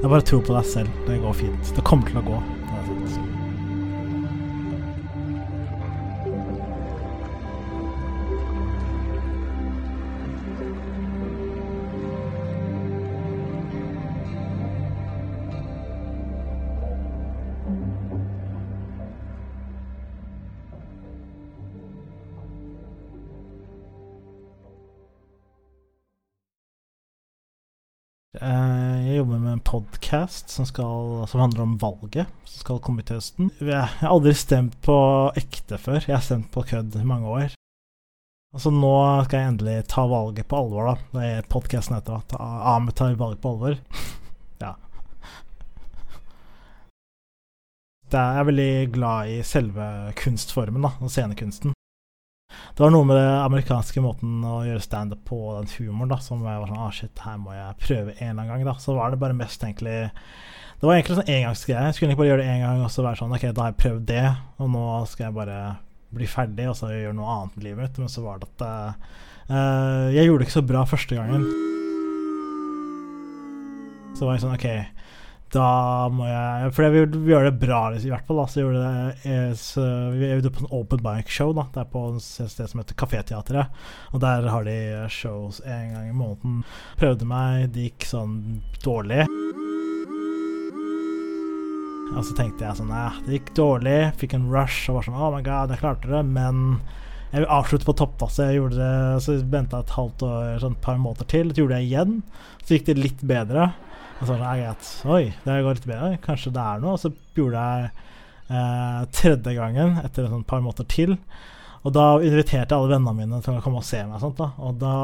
det 0.00 0.06
er 0.06 0.12
bare 0.14 0.24
tro 0.24 0.38
på 0.40 0.54
deg 0.56 0.64
selv. 0.64 1.00
Det 1.04 1.18
går 1.20 1.34
fint. 1.36 1.72
Det 1.76 1.84
kommer 1.84 2.08
til 2.08 2.22
å 2.22 2.24
gå. 2.24 2.38
Podkast 30.10 30.48
som, 30.48 30.66
skal- 30.66 31.28
som 31.28 31.40
handler 31.40 31.62
om 31.62 31.78
valget 31.78 32.26
som 32.44 32.60
skal 32.60 32.80
komme 32.82 33.02
til 33.06 33.16
høsten. 33.20 33.50
Jeg 33.60 33.78
har 33.78 34.10
aldri 34.10 34.32
stemt 34.34 34.74
på 34.82 34.96
ekte 35.38 35.78
før. 35.78 36.00
Jeg 36.02 36.16
har 36.16 36.22
stemt 36.24 36.50
på 36.50 36.64
kødd 36.66 36.96
i 36.98 37.04
mange 37.06 37.26
år. 37.30 37.54
Altså 38.52 38.72
Nå 38.74 38.90
skal 39.24 39.38
jeg 39.38 39.48
endelig 39.52 39.86
ta 39.86 40.02
valget 40.10 40.48
på 40.50 40.56
alvor, 40.58 40.90
da. 40.90 40.96
Det 41.14 41.28
er 41.30 41.46
podkasten 41.48 41.94
heter 41.94 42.24
da. 42.26 42.38
Ahmed 42.74 42.94
tar 42.98 43.14
valget 43.14 43.40
på 43.40 43.52
alvor. 43.54 43.76
ja. 44.64 44.74
Jeg 48.10 48.40
er 48.40 48.48
veldig 48.50 48.72
glad 48.92 49.28
i 49.30 49.42
selve 49.46 50.12
kunstformen, 50.18 50.82
da. 50.82 50.90
Og 50.98 51.10
scenekunsten. 51.14 51.72
Det 52.76 52.84
var 52.84 52.92
noe 52.94 53.06
med 53.06 53.18
den 53.18 53.32
amerikanske 53.42 54.02
måten 54.04 54.44
å 54.46 54.60
gjøre 54.64 54.84
standup 54.84 55.24
på, 55.28 55.38
den 55.58 55.70
humoren, 55.74 56.12
da, 56.12 56.20
som 56.22 56.44
jeg 56.46 56.62
var 56.62 56.70
sånn 56.70 56.80
ah, 56.84 56.94
shit, 56.94 57.22
her 57.24 57.36
må 57.42 57.52
jeg 57.56 57.78
prøve 57.82 58.14
en 58.14 58.30
eller 58.30 58.44
annen 58.44 58.52
gang, 58.54 58.66
da. 58.70 58.76
Så 58.80 58.94
var 58.96 59.12
det 59.12 59.20
bare 59.20 59.36
mest 59.36 59.64
egentlig 59.66 59.96
Det 60.80 60.88
var 60.88 60.96
egentlig 60.96 61.18
sånn 61.18 61.32
engangsgreie. 61.34 61.86
Jeg 61.90 61.96
skulle 61.96 62.14
ikke 62.14 62.22
bare 62.22 62.30
gjøre 62.30 62.44
det 62.44 62.52
én 62.54 62.62
gang, 62.64 62.84
og 62.86 62.92
så 62.94 63.04
være 63.04 63.20
sånn 63.20 63.34
OK, 63.36 63.48
da 63.50 63.66
har 63.66 63.72
jeg 63.74 63.80
prøvd 63.82 64.04
det, 64.08 64.26
og 64.62 64.70
nå 64.72 64.84
skal 65.10 65.26
jeg 65.26 65.36
bare 65.36 65.58
bli 66.14 66.26
ferdig, 66.30 66.70
og 66.70 66.78
så 66.78 66.88
gjøre 66.90 67.16
noe 67.18 67.34
annet 67.34 67.58
med 67.58 67.66
livet 67.66 67.84
mitt. 67.84 67.98
Men 68.00 68.12
så 68.12 68.24
var 68.24 68.40
det 68.40 68.48
at 68.48 68.64
eh, 68.66 70.06
jeg 70.16 70.30
gjorde 70.30 70.40
det 70.40 70.48
ikke 70.48 70.56
så 70.56 70.66
bra 70.70 70.86
første 70.88 71.18
gangen. 71.18 71.44
Så 74.16 74.26
var 74.26 74.34
jeg 74.34 74.44
sånn 74.46 74.56
OK, 74.56 74.68
da 75.50 76.08
må 76.14 76.28
jeg 76.28 76.70
For 76.76 76.86
jeg 76.86 76.94
vil 76.94 77.30
gjøre 77.32 77.50
det 77.50 77.60
bra, 77.62 77.80
i 77.96 78.10
hvert 78.10 78.26
fall. 78.28 78.38
da 78.38 78.46
Så 78.50 78.62
gjorde 78.62 78.82
det 78.84 79.30
eh, 79.32 79.54
så 79.58 79.84
Vi 80.14 80.30
øvde 80.30 80.52
på 80.54 80.64
en 80.64 80.72
open 80.78 81.02
mic-show. 81.02 81.52
da 81.56 81.66
Det 81.74 81.82
er 81.82 81.90
på 81.90 82.04
et 82.14 82.22
sted 82.22 82.70
som 82.70 82.82
heter 82.82 82.98
Kaféteatret. 82.98 83.82
Og 84.14 84.22
der 84.22 84.46
har 84.48 84.64
de 84.64 84.78
shows 85.10 85.60
en 85.66 85.94
gang 85.94 86.08
i 86.10 86.16
måneden. 86.16 86.62
Prøvde 87.00 87.26
meg, 87.26 87.72
det 87.74 87.90
gikk 87.90 88.06
sånn 88.12 88.38
dårlig. 88.84 89.26
Og 92.10 92.24
så 92.26 92.34
tenkte 92.34 92.66
jeg 92.66 92.78
sånn 92.78 92.90
Nei, 92.90 93.10
det 93.26 93.38
gikk 93.38 93.52
dårlig. 93.58 93.98
Fikk 94.22 94.38
en 94.38 94.48
rush 94.50 94.88
og 94.90 95.00
var 95.00 95.08
sånn 95.08 95.18
Oh 95.18 95.30
my 95.34 95.42
god, 95.46 95.74
jeg 95.74 95.82
klarte 95.82 96.10
det. 96.14 96.24
Men 96.30 96.80
jeg 97.30 97.44
vil 97.44 97.52
avslutte 97.58 97.86
på 97.86 97.98
topp, 97.98 98.16
da. 98.22 98.30
Så 98.30 98.48
jeg 98.48 98.60
gjorde 98.60 98.78
det 98.78 99.22
Så 99.26 99.38
venta 99.50 99.82
et 99.82 99.94
halvt 99.98 100.26
år, 100.26 100.48
sånn 100.62 100.78
et 100.78 100.84
par 100.86 100.98
måneder 101.02 101.26
til. 101.30 101.50
Så 101.50 101.64
gjorde 101.64 101.82
jeg 101.82 101.90
igjen. 101.90 102.18
Så 102.62 102.76
gikk 102.76 102.90
det 102.90 103.00
litt 103.02 103.22
bedre. 103.26 103.72
Og 104.20 104.26
så 104.26 104.34
var 104.34 104.42
det 104.42 104.60
greit. 104.60 104.88
Oi, 105.08 105.22
det 105.46 105.60
går 105.64 105.78
litt 105.78 105.88
bedre. 105.88 106.18
Kanskje 106.24 106.52
det 106.52 106.62
er 106.62 106.82
noe. 106.82 106.96
Og 106.96 107.00
så 107.00 107.10
gjorde 107.36 107.62
jeg 107.64 107.86
eh, 108.52 109.00
tredje 109.16 109.54
gangen 109.56 109.96
etter 110.04 110.28
et 110.28 110.46
par 110.50 110.60
måneder 110.60 110.88
til. 110.92 111.16
Og 111.80 111.94
da 111.96 112.06
inviterte 112.20 112.74
jeg 112.74 112.76
alle 112.76 112.92
vennene 112.92 113.16
mine 113.16 113.40
til 113.40 113.56
å 113.56 113.62
komme 113.64 113.80
og 113.80 113.88
se 113.88 114.02
meg. 114.04 114.20
Sånt, 114.20 114.40
da. 114.40 114.50
og 114.60 114.76
da 114.82 114.94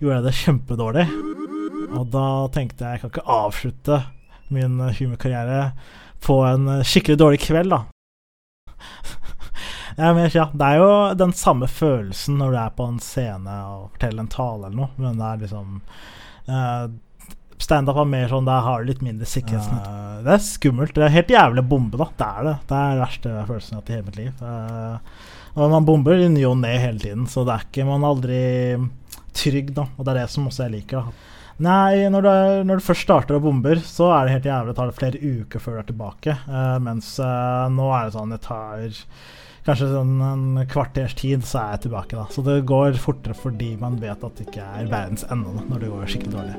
gjorde 0.00 0.16
jeg 0.16 0.26
det 0.26 0.36
kjempedårlig. 0.40 1.06
Og 1.94 2.08
da 2.14 2.26
tenkte 2.54 2.86
jeg 2.86 2.96
jeg 2.96 3.02
kan 3.02 3.12
ikke 3.12 3.36
avslutte 3.36 4.00
min 4.54 4.80
humorkarriere 4.80 5.74
på 6.24 6.38
en 6.48 6.78
skikkelig 6.86 7.20
dårlig 7.20 7.42
kveld, 7.44 7.74
da. 7.74 7.82
ja, 10.00 10.10
men, 10.16 10.30
ja, 10.32 10.48
det 10.56 10.68
er 10.70 10.80
jo 10.80 10.92
den 11.20 11.34
samme 11.36 11.68
følelsen 11.68 12.40
når 12.40 12.54
du 12.54 12.60
er 12.62 12.76
på 12.78 12.88
en 12.88 13.00
scene 13.04 13.56
og 13.68 13.90
forteller 13.96 14.24
en 14.24 14.32
tale 14.32 14.70
eller 14.70 14.78
noe, 14.78 14.92
men 14.96 15.20
det 15.20 15.28
er 15.28 15.42
liksom 15.44 15.74
uh, 16.48 16.86
Standup 17.62 18.00
er 18.02 18.08
mer 18.10 18.32
sånn, 18.32 18.48
der 18.48 18.64
har 18.66 18.82
du 18.82 18.90
litt 18.90 19.04
mindre 19.04 19.28
sikkerhetsnett. 19.28 19.86
Uh, 19.86 20.24
det 20.24 20.34
er 20.34 20.42
skummelt. 20.42 20.96
Det 20.96 21.06
er 21.06 21.14
helt 21.14 21.30
jævlig 21.32 21.62
å 21.62 21.68
bombe, 21.70 22.00
da. 22.00 22.08
Det 22.18 22.26
er 22.26 22.48
det. 22.48 22.56
Det 22.68 22.80
er 22.80 22.90
den 22.90 23.04
verste 23.04 23.36
følelsen 23.50 23.70
jeg 23.70 23.78
har 23.78 23.84
hatt 23.84 23.92
i 23.92 23.96
hele 23.96 24.08
mitt 24.08 24.20
liv. 24.20 24.42
Uh, 24.42 25.54
og 25.54 25.70
man 25.70 25.86
bomber 25.86 26.18
i 26.18 26.32
ny 26.32 26.42
og 26.48 26.58
ne 26.58 26.74
hele 26.82 26.98
tiden, 26.98 27.28
så 27.30 27.46
det 27.46 27.54
er 27.54 27.68
ikke 27.68 27.86
man 27.86 28.02
er 28.02 28.10
aldri 28.10 28.42
trygg, 29.34 29.70
da. 29.76 29.86
Og 29.94 30.02
det 30.02 30.14
er 30.14 30.20
det 30.22 30.32
som 30.32 30.50
også 30.50 30.66
jeg 30.66 30.76
liker. 30.80 31.06
da 31.06 31.32
Nei, 31.62 32.08
når 32.10 32.26
du, 32.26 32.30
når 32.66 32.80
du, 32.80 32.82
først 32.82 33.04
starter 33.06 33.38
og 33.38 33.44
bomber, 33.44 33.78
så 33.86 34.08
er 34.10 34.26
det 34.26 34.34
helt 34.34 34.48
jævlig. 34.50 34.72
Det 34.72 34.78
tar 34.80 34.90
det 34.90 34.98
flere 34.98 35.34
uker 35.38 35.62
før 35.62 35.76
du 35.76 35.80
er 35.84 35.88
tilbake. 35.92 36.36
Uh, 36.48 36.76
mens 36.82 37.14
uh, 37.22 37.70
nå 37.70 37.88
er 37.94 38.08
det 38.08 38.16
sånn 38.16 38.34
det 38.34 38.40
tar 38.42 38.88
kanskje 39.64 39.90
sånn 39.94 40.14
en 40.26 40.64
kvarters 40.68 41.14
tid, 41.16 41.44
så 41.46 41.62
er 41.62 41.76
jeg 41.76 41.86
tilbake. 41.86 42.18
da 42.18 42.26
Så 42.34 42.42
det 42.44 42.64
går 42.68 42.98
fortere 43.00 43.38
fordi 43.38 43.74
man 43.80 44.00
vet 44.02 44.26
at 44.26 44.40
det 44.40 44.48
ikke 44.48 44.66
er 44.66 44.90
verdens 44.90 45.26
ende 45.30 45.54
når 45.70 45.84
det 45.84 45.92
går 45.94 46.10
skikkelig 46.10 46.34
dårlig. 46.34 46.58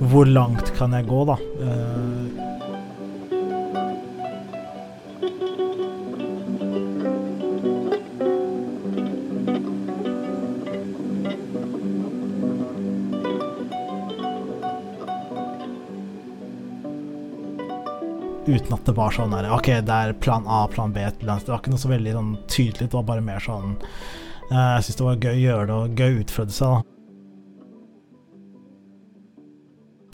Hvor 0.00 0.24
langt 0.24 0.70
kan 0.78 0.94
jeg 0.96 1.04
gå, 1.06 1.24
da? 1.28 1.34
Uh, 1.60 2.40
uten 18.50 18.72
at 18.72 18.86
det 18.86 18.94
var 18.96 19.12
sånn 19.12 19.30
der, 19.30 19.50
OK, 19.52 19.68
det 19.84 19.84
er 19.94 20.14
plan 20.16 20.48
A, 20.48 20.64
plan 20.72 20.94
B 20.96 21.04
Det 21.04 21.28
var 21.28 21.60
ikke 21.60 21.74
noe 21.74 21.82
så 21.82 21.92
veldig 21.92 22.14
sånn 22.16 22.32
tydelig. 22.48 22.88
Det 22.88 22.96
var 22.96 23.04
bare 23.12 23.24
mer 23.24 23.44
sånn 23.44 23.76
uh, 23.76 24.78
Jeg 24.78 24.88
syns 24.88 25.02
det 25.02 25.06
var 25.10 25.20
gøy 25.20 25.34
å 25.34 25.44
gjøre 25.44 25.68
det, 25.68 25.76
og 25.76 26.00
gøy 26.00 26.16
å 26.16 26.24
utfordre 26.24 26.56
seg. 26.56 26.80
da 26.80 26.89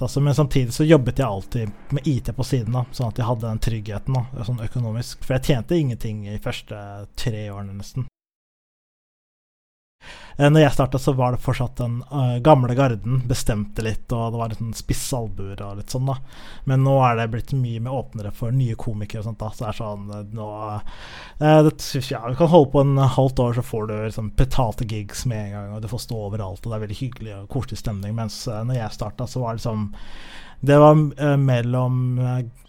Altså, 0.00 0.20
men 0.20 0.34
samtidig 0.36 0.74
så 0.76 0.84
jobbet 0.84 1.18
jeg 1.18 1.26
alltid 1.26 1.70
med 1.96 2.06
IT 2.06 2.28
på 2.36 2.44
siden, 2.44 2.74
da, 2.76 2.84
sånn 2.92 3.08
at 3.12 3.20
jeg 3.20 3.28
hadde 3.28 3.46
den 3.46 3.62
tryggheten 3.64 4.18
da, 4.18 4.44
sånn 4.44 4.60
økonomisk. 4.64 5.24
For 5.24 5.38
jeg 5.38 5.48
tjente 5.48 5.78
ingenting 5.78 6.26
i 6.28 6.40
første 6.42 6.80
tre 7.16 7.46
årene, 7.48 7.78
nesten. 7.78 8.08
Eh, 10.36 10.50
når 10.50 10.60
jeg 10.60 10.74
starta, 10.76 10.98
så 11.00 11.14
var 11.16 11.32
det 11.32 11.40
fortsatt 11.44 11.78
den 11.80 12.00
uh, 12.10 12.36
gamle 12.44 12.74
garden 12.76 13.22
bestemte 13.28 13.84
litt, 13.84 14.04
og 14.12 14.34
det 14.34 14.40
var 14.40 14.52
litt 14.52 14.60
sånn 14.60 14.76
spisse 14.76 15.16
albuer 15.16 15.62
og 15.64 15.78
litt 15.78 15.92
sånn, 15.92 16.10
da. 16.10 16.18
Men 16.68 16.84
nå 16.84 16.96
er 17.06 17.16
det 17.16 17.28
blitt 17.32 17.54
mye 17.56 17.80
mer 17.80 17.96
åpnere 17.96 18.32
for 18.36 18.52
nye 18.52 18.76
komikere 18.76 19.22
og 19.22 19.30
sånt, 19.30 19.40
da. 19.40 19.50
Så 19.52 19.64
det 19.64 19.70
er 19.70 19.78
sånn 19.80 20.10
uh, 20.12 20.24
nå 20.36 20.48
uh, 21.40 21.60
det, 21.64 21.72
Ja, 22.10 22.20
du 22.28 22.36
kan 22.36 22.52
holde 22.52 22.72
på 22.74 22.82
en 22.84 22.98
halvt 23.16 23.44
år, 23.46 23.56
så 23.56 23.64
får 23.64 23.86
du 23.88 23.94
liksom 23.96 24.32
betalte 24.36 24.88
gigs 24.88 25.24
med 25.30 25.46
en 25.46 25.54
gang, 25.56 25.70
og 25.76 25.84
du 25.84 25.88
får 25.92 26.04
stå 26.04 26.18
overalt, 26.28 26.64
og 26.64 26.72
det 26.72 26.76
er 26.76 26.84
veldig 26.84 26.98
hyggelig 27.00 27.36
og 27.38 27.46
koselig 27.56 27.80
stemning. 27.80 28.16
Mens 28.18 28.42
uh, 28.50 28.60
når 28.60 28.82
jeg 28.82 28.98
starta, 28.98 29.28
så 29.30 29.40
var 29.44 29.54
det 29.54 29.62
liksom 29.62 29.88
Det 30.66 30.76
var 30.80 30.94
mellom 31.36 31.96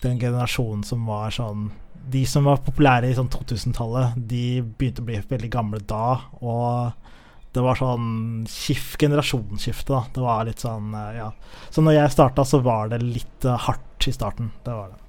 den 0.02 0.18
generasjonen 0.20 0.84
som 0.84 1.06
var 1.08 1.32
sånn 1.32 1.70
de 2.12 2.26
som 2.28 2.46
var 2.48 2.60
populære 2.64 3.10
i 3.10 3.16
sånn 3.16 3.30
2000-tallet, 3.32 4.16
de 4.16 4.62
begynte 4.62 5.04
å 5.04 5.08
bli 5.08 5.18
veldig 5.28 5.50
gamle 5.52 5.80
da. 5.88 6.18
Og 6.40 7.08
det 7.56 7.64
var 7.64 7.80
sånn 7.80 8.46
skift, 8.50 8.98
generasjonsskifte, 9.02 9.94
da. 9.94 10.04
Det 10.14 10.24
var 10.24 10.48
litt 10.48 10.62
sånn, 10.64 10.94
eh, 10.94 11.18
ja. 11.22 11.32
Så 11.70 11.84
når 11.86 11.98
jeg 11.98 12.14
starta, 12.14 12.46
så 12.46 12.62
var 12.66 12.92
det 12.92 13.02
litt 13.04 13.48
uh, 13.48 13.58
hardt 13.68 14.08
i 14.08 14.14
starten. 14.14 14.52
Det 14.66 14.76
var 14.76 14.92
det. 14.94 15.04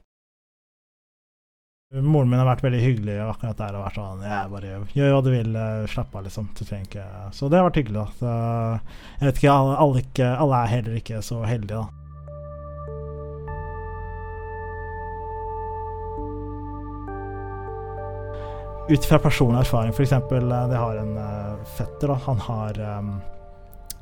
Moren 2.05 2.29
min 2.29 2.37
har 2.37 2.45
vært 2.51 2.67
veldig 2.67 2.81
hyggelig 2.83 3.15
akkurat 3.25 3.57
der 3.57 3.77
og 3.79 3.87
vært 3.87 3.97
sånn 3.97 4.19
Jeg 4.21 4.51
bare 4.53 4.73
gjør 4.93 5.15
hva 5.15 5.21
du 5.25 5.31
vil, 5.33 5.55
uh, 5.57 5.87
slapp 5.89 6.13
av, 6.15 6.27
liksom. 6.27 6.51
Du 6.53 6.65
trenger 6.65 6.91
ikke 6.91 7.07
Så 7.37 7.49
det 7.49 7.61
har 7.61 7.69
vært 7.71 7.81
hyggelig, 7.81 8.03
da. 8.03 8.19
Så, 8.19 8.35
jeg 9.21 9.31
vet 9.31 9.41
ikke 9.43 9.55
alle 9.85 10.03
ikke 10.05 10.35
alle, 10.35 10.61
er 10.61 10.75
heller 10.77 11.01
ikke 11.01 11.23
så 11.25 11.41
heldige, 11.49 11.81
da. 11.81 11.98
Ut 18.89 19.05
fra 19.05 19.19
personlig 19.19 19.61
erfaring, 19.61 19.93
f.eks. 19.93 20.11
Det 20.11 20.81
har 20.81 20.97
en 20.97 21.17
uh, 21.19 21.65
fetter. 21.77 22.09
Da. 22.09 22.17
Han 22.25 22.41
har 22.41 22.81
um, 22.81 23.13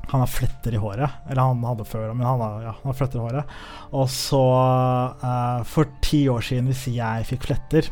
han 0.07 0.23
har 0.23 0.27
fletter 0.27 0.73
i 0.73 0.77
håret. 0.77 1.09
Eller 1.29 1.41
han 1.41 1.63
hadde 1.63 1.85
før, 1.85 2.13
men 2.13 2.25
han 2.25 2.41
har, 2.41 2.61
ja, 2.63 2.73
han 2.81 2.91
har 2.91 2.97
fletter 2.97 3.19
i 3.19 3.25
håret. 3.25 3.55
Og 3.91 4.09
så, 4.11 4.43
uh, 5.23 5.63
for 5.67 5.91
ti 6.03 6.27
år 6.31 6.45
siden, 6.47 6.69
hvis 6.71 6.87
jeg 6.95 7.27
fikk 7.27 7.49
fletter, 7.49 7.91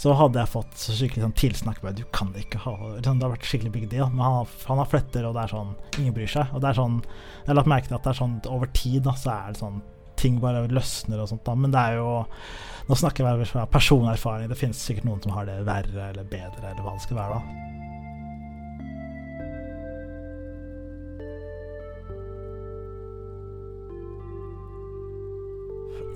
så 0.00 0.14
hadde 0.16 0.40
jeg 0.40 0.48
fått 0.48 0.80
skikkelig 0.80 1.26
sånn 1.26 1.36
tilsnakk 1.36 1.80
med 1.84 1.98
Du 1.98 2.04
kan 2.14 2.30
ikke 2.38 2.60
ha 2.62 2.72
liksom, 2.78 3.18
Det 3.18 3.26
har 3.26 3.32
vært 3.34 3.48
skikkelig 3.48 3.72
big 3.74 3.88
deal. 3.90 4.08
Men 4.14 4.22
han 4.24 4.36
har, 4.38 4.52
han 4.70 4.80
har, 4.80 4.88
fletter, 4.88 5.26
og 5.28 5.34
det 5.36 5.42
er 5.42 5.52
sånn 5.52 5.74
Ingen 5.98 6.14
bryr 6.16 6.30
seg. 6.30 6.54
Og 6.54 6.62
det 6.62 6.70
er 6.70 6.78
sånn 6.78 7.00
Jeg 7.02 7.48
har 7.50 7.58
lagt 7.58 7.72
merke 7.74 7.90
til 7.90 7.98
at 7.98 8.06
det 8.06 8.12
er 8.14 8.20
sånn 8.22 8.38
over 8.48 8.70
tid, 8.72 9.02
da, 9.04 9.16
så 9.18 9.34
er 9.34 9.52
det 9.52 9.60
sånn 9.60 9.82
ting 10.20 10.40
bare 10.42 10.66
løsner 10.70 11.22
og 11.22 11.30
sånt, 11.32 11.44
da. 11.46 11.56
Men 11.56 11.74
det 11.74 11.80
er 11.80 12.00
jo 12.00 12.10
Nå 12.90 12.96
snakker 12.98 13.22
jeg 13.22 13.46
fra 13.46 13.68
personerfaring. 13.70 14.48
Det 14.50 14.56
finnes 14.58 14.80
sikkert 14.82 15.04
noen 15.06 15.20
som 15.22 15.30
har 15.36 15.44
det 15.46 15.60
verre 15.62 16.08
eller 16.10 16.24
bedre, 16.26 16.72
eller 16.72 16.82
hva 16.82 16.96
det 16.96 17.04
skal 17.04 17.20
være, 17.20 17.36
da. 17.38 17.70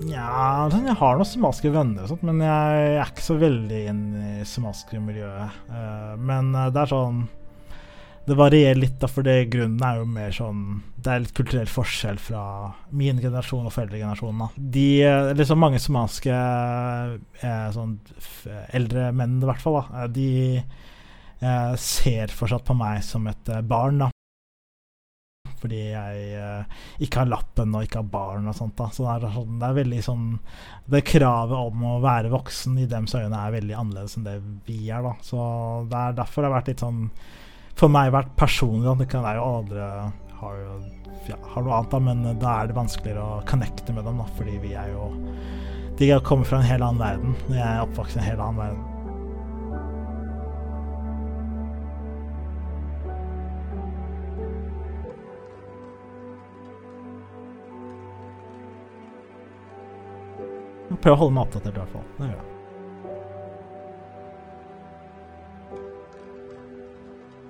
Ja, 0.03 0.67
sånn, 0.67 0.89
jeg 0.89 0.99
har 0.99 1.15
noen 1.15 1.27
somaliske 1.29 1.71
venner, 1.71 2.03
og 2.03 2.11
sånt, 2.11 2.25
men 2.27 2.43
jeg, 2.43 2.83
er 2.99 3.07
ikke 3.07 3.23
så 3.23 3.37
veldig 3.39 3.81
inn 3.89 4.03
i 4.19 4.33
somaliske 4.45 4.99
miljøet. 5.01 5.55
Uh, 5.71 6.13
men 6.19 6.51
uh, 6.53 6.67
det 6.73 6.83
er 6.83 6.91
sånn 6.91 7.23
det 8.25 8.37
varierer 8.37 8.79
litt, 8.79 8.97
da, 9.01 9.09
for 9.11 9.27
grunnen 9.51 9.83
er 9.85 9.99
jo 9.99 10.05
mer 10.09 10.31
sånn 10.33 10.61
Det 10.97 11.11
er 11.11 11.21
litt 11.21 11.35
kulturell 11.37 11.69
forskjell 11.69 12.17
fra 12.17 12.41
min 12.89 13.21
generasjon 13.21 13.67
og 13.67 13.73
foreldregenerasjonen. 13.75 14.41
Da. 14.41 14.65
De, 14.75 14.87
liksom 15.37 15.61
mange 15.61 15.81
somaliske 15.81 16.33
eh, 16.33 17.67
sånn 17.75 17.99
eldre 18.73 19.11
menn, 19.13 19.37
i 19.41 19.45
hvert 19.45 19.61
fall, 19.61 19.77
da, 19.83 20.07
de 20.09 20.29
eh, 20.57 21.73
ser 21.77 22.33
fortsatt 22.33 22.65
på 22.65 22.77
meg 22.77 23.03
som 23.05 23.29
et 23.29 23.53
eh, 23.53 23.61
barn, 23.61 24.01
da. 24.05 24.09
Fordi 25.61 25.83
jeg 25.91 26.25
eh, 26.41 26.81
ikke 27.05 27.21
har 27.21 27.31
lappen 27.31 27.77
og 27.77 27.85
ikke 27.85 28.01
har 28.01 28.11
barn 28.11 28.49
og 28.49 28.57
sånt. 28.57 28.75
da 28.77 28.89
Så 28.93 29.05
det 29.05 29.13
er, 29.13 29.37
sånn, 29.37 29.55
det 29.61 29.69
er 29.69 29.77
veldig 29.79 30.01
sånn 30.03 30.25
Det 30.91 31.01
kravet 31.07 31.71
om 31.71 31.87
å 31.89 31.95
være 32.03 32.33
voksen 32.33 32.77
i 32.81 32.89
dems 32.89 33.15
øyne 33.17 33.39
er 33.39 33.55
veldig 33.55 33.77
annerledes 33.77 34.17
enn 34.19 34.27
det 34.27 34.35
vi 34.67 34.89
er, 34.89 35.05
da. 35.05 35.15
Så 35.25 35.39
det 35.89 36.01
er 36.01 36.19
derfor 36.19 36.41
det 36.41 36.51
har 36.51 36.57
vært 36.59 36.73
litt 36.73 36.85
sånn 36.85 37.07
for 37.79 37.91
meg 37.91 38.13
vært 38.15 38.35
personlig. 38.39 38.95
Det 39.01 39.09
kan 39.11 39.25
være 39.25 39.41
jo 39.41 39.49
andre 39.59 39.89
har, 40.39 40.57
ja, 41.29 41.37
har 41.53 41.65
noe 41.65 41.77
annet, 41.77 41.91
da, 41.91 41.99
men 41.99 42.41
da 42.41 42.57
er 42.61 42.71
det 42.71 42.77
vanskeligere 42.77 43.23
å 43.23 43.45
connecte 43.49 43.95
med 43.95 44.07
dem, 44.07 44.19
da, 44.21 44.27
fordi 44.37 44.57
vi 44.63 44.75
er 44.77 44.91
jo 44.93 45.11
De 45.99 46.11
kommer 46.27 46.43
fra 46.47 46.59
en 46.59 46.67
helt 46.67 46.83
annen 46.83 46.99
verden. 46.99 47.37
Jeg 47.47 47.63
er 47.63 47.85
oppvokst 47.85 48.17
i 48.17 48.19
en 48.19 48.27
helt 48.27 48.43
annen 48.43 48.59
verden. 48.59 48.83
Prøver 61.05 61.15
å 61.15 61.21
holde 61.21 61.35
meg 61.35 61.45
oppdatert, 61.45 61.75
i 61.75 61.81
hvert 61.83 61.93
fall. 61.93 62.05
Det 62.17 62.27
gjør 62.27 62.37
jeg. 62.39 62.54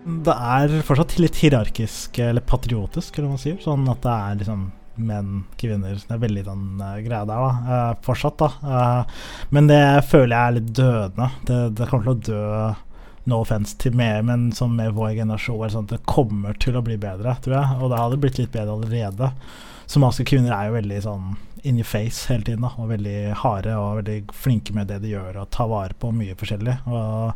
Det 0.06 0.34
er 0.34 0.74
fortsatt 0.86 1.18
litt 1.18 1.40
hierarkisk, 1.42 2.20
eller 2.22 2.46
patriotisk, 2.46 3.18
hva 3.18 3.32
man 3.32 3.42
sier. 3.42 3.58
Sånn 3.64 3.88
at 3.90 4.04
det 4.06 4.16
er 4.16 4.42
liksom 4.42 4.66
menn, 4.96 5.44
kvinner 5.60 5.98
Det 6.00 6.14
er 6.14 6.22
veldig 6.22 6.44
den 6.46 6.66
uh, 6.80 6.98
greia 7.04 7.26
der, 7.28 7.42
da. 7.42 7.52
Uh, 7.66 8.04
fortsatt, 8.06 8.38
da. 8.40 8.50
Uh, 8.64 9.30
men 9.56 9.68
det 9.72 9.84
føler 10.08 10.36
jeg 10.36 10.42
er 10.46 10.58
litt 10.60 10.74
dødende. 10.78 11.30
Det, 11.50 11.62
det 11.80 11.90
kommer 11.90 12.06
til 12.06 12.16
å 12.16 12.26
dø 12.30 12.74
No 13.26 13.40
offense 13.42 13.74
til 13.82 13.96
meg, 13.98 14.20
men 14.28 14.52
som 14.54 14.76
med 14.78 14.94
vår 14.94 15.16
generasjon 15.18 15.72
sånn 15.74 15.88
det 15.90 16.04
kommer 16.06 16.54
til 16.62 16.76
å 16.78 16.84
bli 16.86 16.94
bedre, 17.02 17.34
tror 17.42 17.56
jeg. 17.58 17.78
Og 17.82 17.90
det 17.90 18.02
hadde 18.04 18.20
blitt 18.22 18.38
litt 18.38 18.52
bedre 18.54 18.76
allerede. 18.76 19.32
Somaliske 19.90 20.28
kvinner 20.30 20.54
er 20.54 20.68
jo 20.68 20.76
veldig 20.76 21.00
sånn 21.02 21.32
in 21.66 21.80
your 21.82 21.90
face 21.90 22.30
hele 22.30 22.46
tiden. 22.46 22.62
Da, 22.62 22.76
og 22.78 22.92
veldig 22.94 23.34
harde 23.42 23.74
og 23.82 24.04
veldig 24.04 24.20
flinke 24.38 24.78
med 24.78 24.94
det 24.94 25.00
de 25.02 25.16
gjør, 25.16 25.42
og 25.42 25.50
tar 25.54 25.72
vare 25.74 25.98
på 25.98 26.14
mye 26.14 26.38
forskjellig. 26.38 26.78
Og 26.86 27.34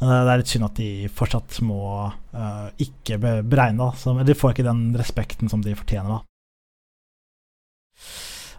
det 0.00 0.32
er 0.32 0.40
litt 0.40 0.50
synd 0.50 0.66
at 0.66 0.78
de 0.78 1.08
fortsatt 1.12 1.60
må 1.64 1.80
uh, 2.10 2.68
ikke 2.82 3.18
beregne. 3.20 3.90
Da. 3.90 4.14
de 4.26 4.36
får 4.36 4.54
ikke 4.54 4.66
den 4.66 4.86
respekten 4.98 5.52
som 5.52 5.62
de 5.64 5.76
fortjener. 5.78 6.18
da 6.18 6.22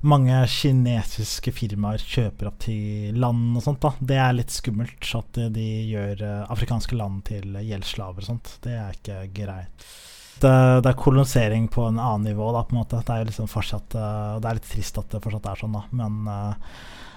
mange 0.05 0.37
kinesiske 0.49 1.53
firmaer 1.55 2.01
kjøper 2.01 2.49
opp 2.49 2.57
til 2.65 3.15
land 3.19 3.57
og 3.57 3.63
sånt. 3.65 3.81
da. 3.81 3.93
Det 3.99 4.17
er 4.21 4.35
litt 4.37 4.53
skummelt 4.53 5.13
at 5.17 5.39
de 5.55 5.69
gjør 5.89 6.25
eh, 6.25 6.41
afrikanske 6.53 6.97
land 6.99 7.23
til 7.31 7.55
gjeldsslaver 7.57 8.21
og 8.21 8.29
sånt. 8.29 8.51
Det 8.63 8.75
er 8.77 8.97
ikke 8.97 9.21
greit. 9.35 9.87
Det, 10.35 10.51
det, 10.51 10.91
er 10.91 10.99
kolonisering 10.99 11.69
på 11.71 11.87
en 11.87 11.97
annen 11.97 12.27
nivå, 12.29 12.51
da, 12.53 12.65
på 12.67 12.75
en 12.75 12.81
måte. 12.81 12.99
Det 13.07 13.15
er 13.15 13.29
liksom 13.29 13.47
fortsatt 13.49 13.95
uh, 13.95 14.35
Det 14.43 14.49
er 14.49 14.59
litt 14.59 14.67
trist 14.67 14.99
at 14.99 15.09
det 15.13 15.23
fortsatt 15.23 15.49
er 15.51 15.63
sånn, 15.63 15.77
da. 15.79 15.85
Men, 15.95 16.29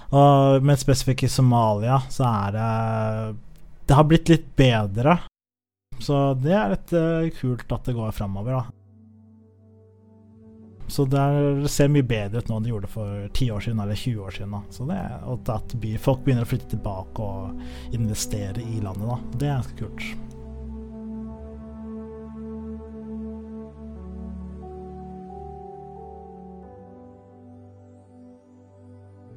og, 0.09 0.65
men 0.65 0.79
spesifikt 0.79 1.27
i 1.27 1.31
Somalia 1.31 1.99
så 2.09 2.25
er 2.29 2.55
det 2.55 2.69
Det 3.89 3.95
har 3.97 4.05
blitt 4.05 4.29
litt 4.29 4.55
bedre. 4.55 5.15
Så 5.99 6.17
det 6.37 6.53
er 6.53 6.75
litt 6.75 6.91
uh, 6.93 7.25
kult 7.39 7.71
at 7.73 7.89
det 7.89 7.95
går 7.97 8.11
framover, 8.13 8.59
da. 8.59 8.65
Så 10.89 11.05
det 11.09 11.69
ser 11.73 11.89
mye 11.89 12.05
bedre 12.05 12.41
ut 12.41 12.47
nå 12.49 12.59
enn 12.59 12.65
det 12.65 12.71
gjorde 12.71 12.89
for 12.89 13.25
10 13.27 13.51
år 13.55 13.65
siden 13.65 13.81
eller 13.81 13.97
20 13.97 14.21
år 14.25 14.37
siden. 14.37 14.53
Da. 14.53 14.61
Så 14.73 14.85
det, 14.89 15.01
og 15.29 15.51
at 15.53 15.75
folk 16.05 16.21
begynner 16.25 16.45
å 16.45 16.49
flytte 16.49 16.71
tilbake 16.75 17.25
og 17.25 17.97
investere 17.97 18.61
i 18.61 18.81
landet, 18.81 19.09
da. 19.09 19.19
det 19.35 19.49
er 19.49 19.57
ganske 19.57 19.77
kult. 19.81 20.28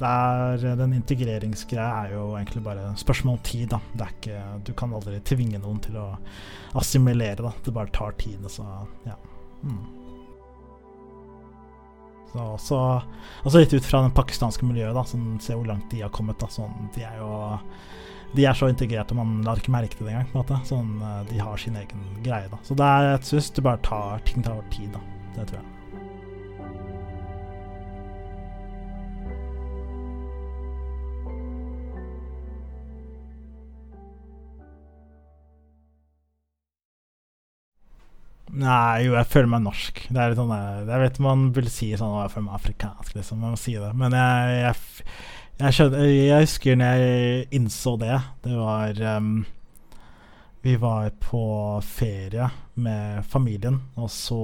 Der, 0.01 0.63
den 0.79 0.97
integreringsgreia 0.97 2.07
er 2.07 2.15
jo 2.17 2.23
egentlig 2.35 2.63
bare 2.65 2.89
spørsmål 2.99 3.37
om 3.37 3.43
tid. 3.47 3.69
Da. 3.71 3.79
Det 3.93 4.07
er 4.07 4.15
ikke, 4.17 4.45
du 4.67 4.73
kan 4.79 4.95
aldri 4.97 5.21
tvinge 5.27 5.61
noen 5.63 5.83
til 5.85 5.99
å 6.01 6.07
assimilere. 6.81 7.43
Da. 7.45 7.53
Det 7.63 7.75
bare 7.77 7.93
tar 7.95 8.17
tid. 8.19 8.43
Så 8.51 8.67
ja. 9.07 9.19
Mm. 9.63 9.83
Så, 12.33 12.45
så, 12.65 12.79
også 13.45 13.61
litt 13.61 13.75
ut 13.77 13.85
fra 13.85 14.01
det 14.07 14.15
pakistanske 14.17 14.65
miljøet, 14.65 14.95
da, 14.97 15.05
sånn, 15.05 15.37
se 15.45 15.53
hvor 15.53 15.69
langt 15.69 15.91
de 15.93 16.01
har 16.01 16.13
kommet. 16.15 16.41
Da, 16.41 16.49
sånn, 16.51 16.89
de 16.97 17.05
er 17.05 17.21
jo 17.21 17.33
de 18.33 18.47
er 18.49 18.57
så 18.57 18.71
integrerte, 18.73 19.17
man 19.17 19.43
lar 19.45 19.61
ikke 19.61 19.75
merke 19.75 19.99
til 19.99 20.09
det 20.09 20.15
engang. 20.15 20.31
på 20.33 20.39
en 20.39 20.43
måte, 20.43 20.61
Sånn, 20.65 20.93
eh, 21.05 21.21
de 21.29 21.39
har 21.45 21.57
sin 21.61 21.77
egen 21.77 22.07
greie. 22.25 22.49
Da. 22.49 22.59
Så 22.65 22.75
det 22.79 22.89
er, 22.89 23.09
jeg 23.11 23.29
syns 23.29 23.51
det 23.51 23.65
bare 23.67 23.83
tar 23.85 24.25
ting 24.25 24.43
tar 24.43 24.63
tid. 24.73 24.89
Da. 24.95 25.01
Det 25.37 25.47
tror 25.51 25.61
jeg. 25.61 25.82
Nei, 38.53 39.07
jo, 39.07 39.15
jeg 39.17 39.29
føler 39.33 39.49
meg 39.49 39.63
norsk. 39.65 40.01
Det 40.13 40.21
er 40.21 40.33
litt 40.33 40.41
sånn 40.41 40.53
Jeg 40.53 41.01
vet 41.01 41.21
man 41.25 41.47
vil 41.57 41.69
si 41.73 41.89
sånn 41.97 42.19
jeg 42.21 42.33
føler 42.35 42.49
meg 42.51 42.59
afrikansk, 42.59 43.15
liksom. 43.17 43.41
Man 43.41 43.55
må 43.55 43.61
si 43.61 43.79
det. 43.81 43.93
Men 43.97 44.17
jeg, 44.17 44.59
jeg, 44.59 45.07
jeg, 45.63 45.77
skjønner, 45.79 46.11
jeg 46.13 46.45
husker 46.45 46.77
når 46.77 47.01
jeg 47.01 47.47
innså 47.57 47.95
det. 48.03 48.19
Det 48.45 48.57
var 48.59 49.01
um, 49.17 49.31
Vi 50.67 50.75
var 50.83 51.09
på 51.25 51.45
ferie 51.87 52.51
med 52.75 53.25
familien, 53.33 53.81
og 53.97 54.13
så 54.13 54.43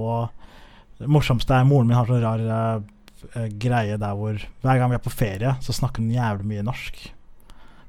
Det 0.97 1.07
morsomste 1.07 1.55
er 1.55 1.69
moren 1.69 1.87
min 1.87 1.97
har 1.97 2.09
sånn 2.09 2.25
rar 2.25 2.43
uh, 2.49 3.45
greie 3.61 3.99
der 3.99 4.17
hvor 4.17 4.41
hver 4.63 4.81
gang 4.81 4.89
vi 4.89 4.97
er 4.97 5.05
på 5.05 5.13
ferie, 5.13 5.53
så 5.61 5.75
snakker 5.75 6.01
hun 6.01 6.15
jævlig 6.15 6.49
mye 6.49 6.65
norsk. 6.65 6.97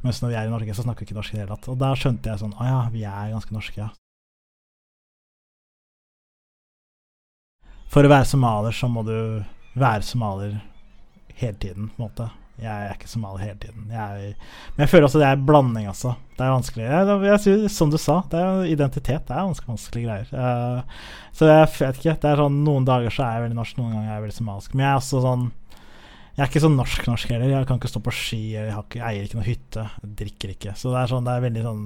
Mens 0.04 0.20
når 0.20 0.34
vi 0.34 0.36
er 0.36 0.48
i 0.48 0.52
Norge, 0.52 0.76
så 0.76 0.84
snakker 0.84 1.04
vi 1.04 1.10
ikke 1.10 1.18
norsk 1.18 1.32
i 1.32 1.38
det 1.38 1.42
hele 1.46 1.56
tatt. 1.56 1.72
Og 1.72 1.80
da 1.80 1.94
skjønte 1.96 2.28
jeg 2.28 2.44
sånn 2.44 2.56
Å 2.60 2.68
ja, 2.68 2.84
vi 2.92 3.08
er 3.08 3.32
ganske 3.32 3.56
norske, 3.56 3.80
ja. 3.80 3.90
For 7.90 8.06
å 8.06 8.10
være 8.10 8.28
somalier 8.28 8.74
så 8.76 8.88
må 8.90 9.02
du 9.06 9.16
være 9.78 10.06
somalier 10.06 10.60
hele 11.40 11.56
tiden, 11.58 11.88
på 11.90 11.98
en 11.98 12.06
måte. 12.06 12.28
Jeg 12.60 12.68
er 12.68 12.92
ikke 12.92 13.08
somalier 13.08 13.48
hele 13.48 13.60
tiden. 13.62 13.86
Jeg, 13.88 14.34
men 14.74 14.84
jeg 14.84 14.90
føler 14.92 15.06
også 15.06 15.20
det 15.22 15.28
er 15.30 15.44
blanding, 15.48 15.86
altså. 15.88 16.12
Det 16.36 16.44
er 16.44 16.52
vanskelig. 16.52 16.84
Jeg, 16.84 17.16
jeg, 17.24 17.70
som 17.72 17.92
du 17.92 17.96
sa, 18.00 18.18
det 18.30 18.42
er 18.44 18.68
identitet. 18.68 19.24
Det 19.26 19.34
er 19.34 19.48
ganske 19.48 19.70
vanskelige 19.70 20.06
greier. 20.06 20.28
Uh, 20.34 21.08
så 21.36 21.48
jeg 21.48 21.70
vet 21.78 22.00
ikke. 22.02 22.16
Det 22.20 22.30
er 22.30 22.44
sånn 22.44 22.60
Noen 22.66 22.86
dager 22.88 23.16
så 23.16 23.24
er 23.24 23.38
jeg 23.38 23.46
veldig 23.48 23.58
norsk, 23.62 23.80
noen 23.80 23.96
ganger 23.96 24.10
er 24.10 24.18
jeg 24.18 24.26
veldig 24.26 24.38
somalisk. 24.38 24.76
Men 24.76 24.86
jeg 24.86 24.92
er 24.92 25.02
også 25.02 25.24
sånn 25.24 25.50
Jeg 26.36 26.44
er 26.44 26.52
ikke 26.52 26.64
så 26.66 26.72
norsk-norsk 26.76 27.34
heller. 27.34 27.56
Jeg 27.56 27.68
kan 27.68 27.80
ikke 27.80 27.92
stå 27.94 28.06
på 28.06 28.16
ski, 28.20 28.42
jeg, 28.54 28.70
ikke, 28.76 29.04
eier 29.08 29.26
ikke 29.26 29.40
noe 29.40 29.48
hytte. 29.48 29.90
Jeg 30.04 30.16
drikker 30.22 30.54
ikke. 30.54 30.78
Så 30.78 30.92
det 30.92 31.02
er 31.02 31.14
sånn, 31.16 31.26
det 31.26 31.36
er 31.36 31.46
veldig 31.48 31.66
sånn 31.66 31.84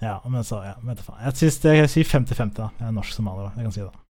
Ja, 0.00 0.18
men 0.26 0.44
så, 0.46 0.64
ja, 0.64 0.78
vet 0.82 0.98
du 0.98 1.06
faen. 1.06 1.22
Jeg, 1.28 1.42
synes 1.44 1.64
det, 1.66 1.80
jeg 1.84 1.96
sier 1.98 2.14
50-50, 2.16 2.54
da. 2.58 2.72
Jeg 2.80 2.88
er 2.88 2.96
norsk 2.96 3.20
somalier, 3.20 3.52
jeg 3.60 3.68
kan 3.68 3.76
si 3.76 3.84
det. 3.84 4.09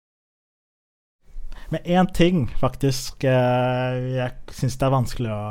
Men 1.72 1.80
én 1.88 2.08
ting, 2.12 2.44
faktisk, 2.60 3.24
eh, 3.24 3.98
jeg 4.18 4.52
syns 4.52 4.76
det 4.76 4.86
er 4.86 4.92
vanskelig 4.92 5.30
å 5.32 5.42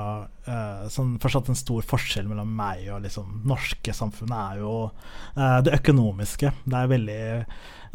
uh, 0.48 0.84
sånn, 0.94 1.16
Fortsatt 1.22 1.50
en 1.50 1.58
stor 1.58 1.86
forskjell 1.86 2.28
mellom 2.30 2.52
meg 2.58 2.84
og 2.94 3.02
liksom 3.06 3.42
norske 3.50 3.96
samfunnet 3.96 4.38
er 4.38 4.62
jo 4.62 4.74
uh, 4.92 5.60
det 5.66 5.74
økonomiske. 5.80 6.52
Det 6.64 6.78
er 6.78 6.92
veldig 6.92 7.22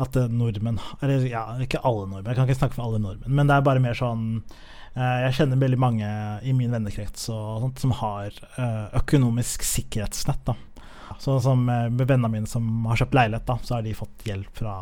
at 0.03 0.17
nordmenn 0.29 0.81
Eller 1.01 1.23
ja, 1.25 1.45
ikke 1.63 1.81
alle 1.87 2.09
nordmenn, 2.11 2.33
jeg 2.33 2.39
kan 2.39 2.49
ikke 2.51 2.59
snakke 2.59 2.77
for 2.77 2.89
alle 2.89 3.01
nordmenn, 3.01 3.37
men 3.39 3.49
det 3.49 3.55
er 3.57 3.65
bare 3.65 3.81
mer 3.81 3.97
sånn 3.97 4.27
Jeg 4.97 5.37
kjenner 5.39 5.61
veldig 5.61 5.79
mange 5.81 6.11
i 6.45 6.53
min 6.57 6.73
vennekrets 6.73 7.29
sånt, 7.31 7.81
som 7.81 7.95
har 8.01 8.37
økonomisk 8.97 9.65
sikkerhetsnett. 9.65 10.45
da 10.49 10.55
Sånn 11.21 11.41
som 11.45 11.65
med 11.65 12.01
vennene 12.03 12.33
mine 12.33 12.49
som 12.49 12.85
har 12.89 13.01
kjøpt 13.01 13.17
leilighet, 13.17 13.49
da, 13.49 13.57
så 13.63 13.77
har 13.77 13.85
de 13.85 13.97
fått 13.97 14.25
hjelp 14.29 14.57
fra 14.57 14.77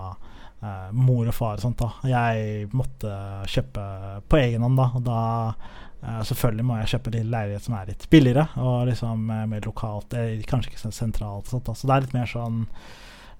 uh, 0.64 0.90
mor 0.96 1.28
og 1.28 1.36
far 1.36 1.58
og 1.58 1.64
sånt. 1.64 1.80
da 1.80 2.08
Jeg 2.08 2.68
måtte 2.74 3.14
kjøpe 3.50 3.86
på 4.28 4.40
egen 4.40 4.64
hånd, 4.64 4.78
da. 4.80 4.90
Og 4.96 5.06
da 5.06 5.22
uh, 5.52 6.20
selvfølgelig 6.26 6.68
må 6.68 6.80
jeg 6.80 6.92
kjøpe 6.94 7.14
en 7.14 7.32
leilighet 7.36 7.66
som 7.68 7.78
er 7.78 7.90
litt 7.92 8.06
billigere, 8.12 8.48
og 8.60 8.86
liksom 8.90 9.26
uh, 9.30 9.44
mer 9.50 9.64
lokalt. 9.68 10.16
Kanskje 10.50 10.72
ikke 10.72 10.92
sentralt. 10.94 11.50
Sånt, 11.52 11.66
da. 11.68 11.76
Så 11.76 11.90
det 11.90 11.96
er 11.96 12.06
litt 12.06 12.16
mer 12.16 12.30
sånn 12.30 12.62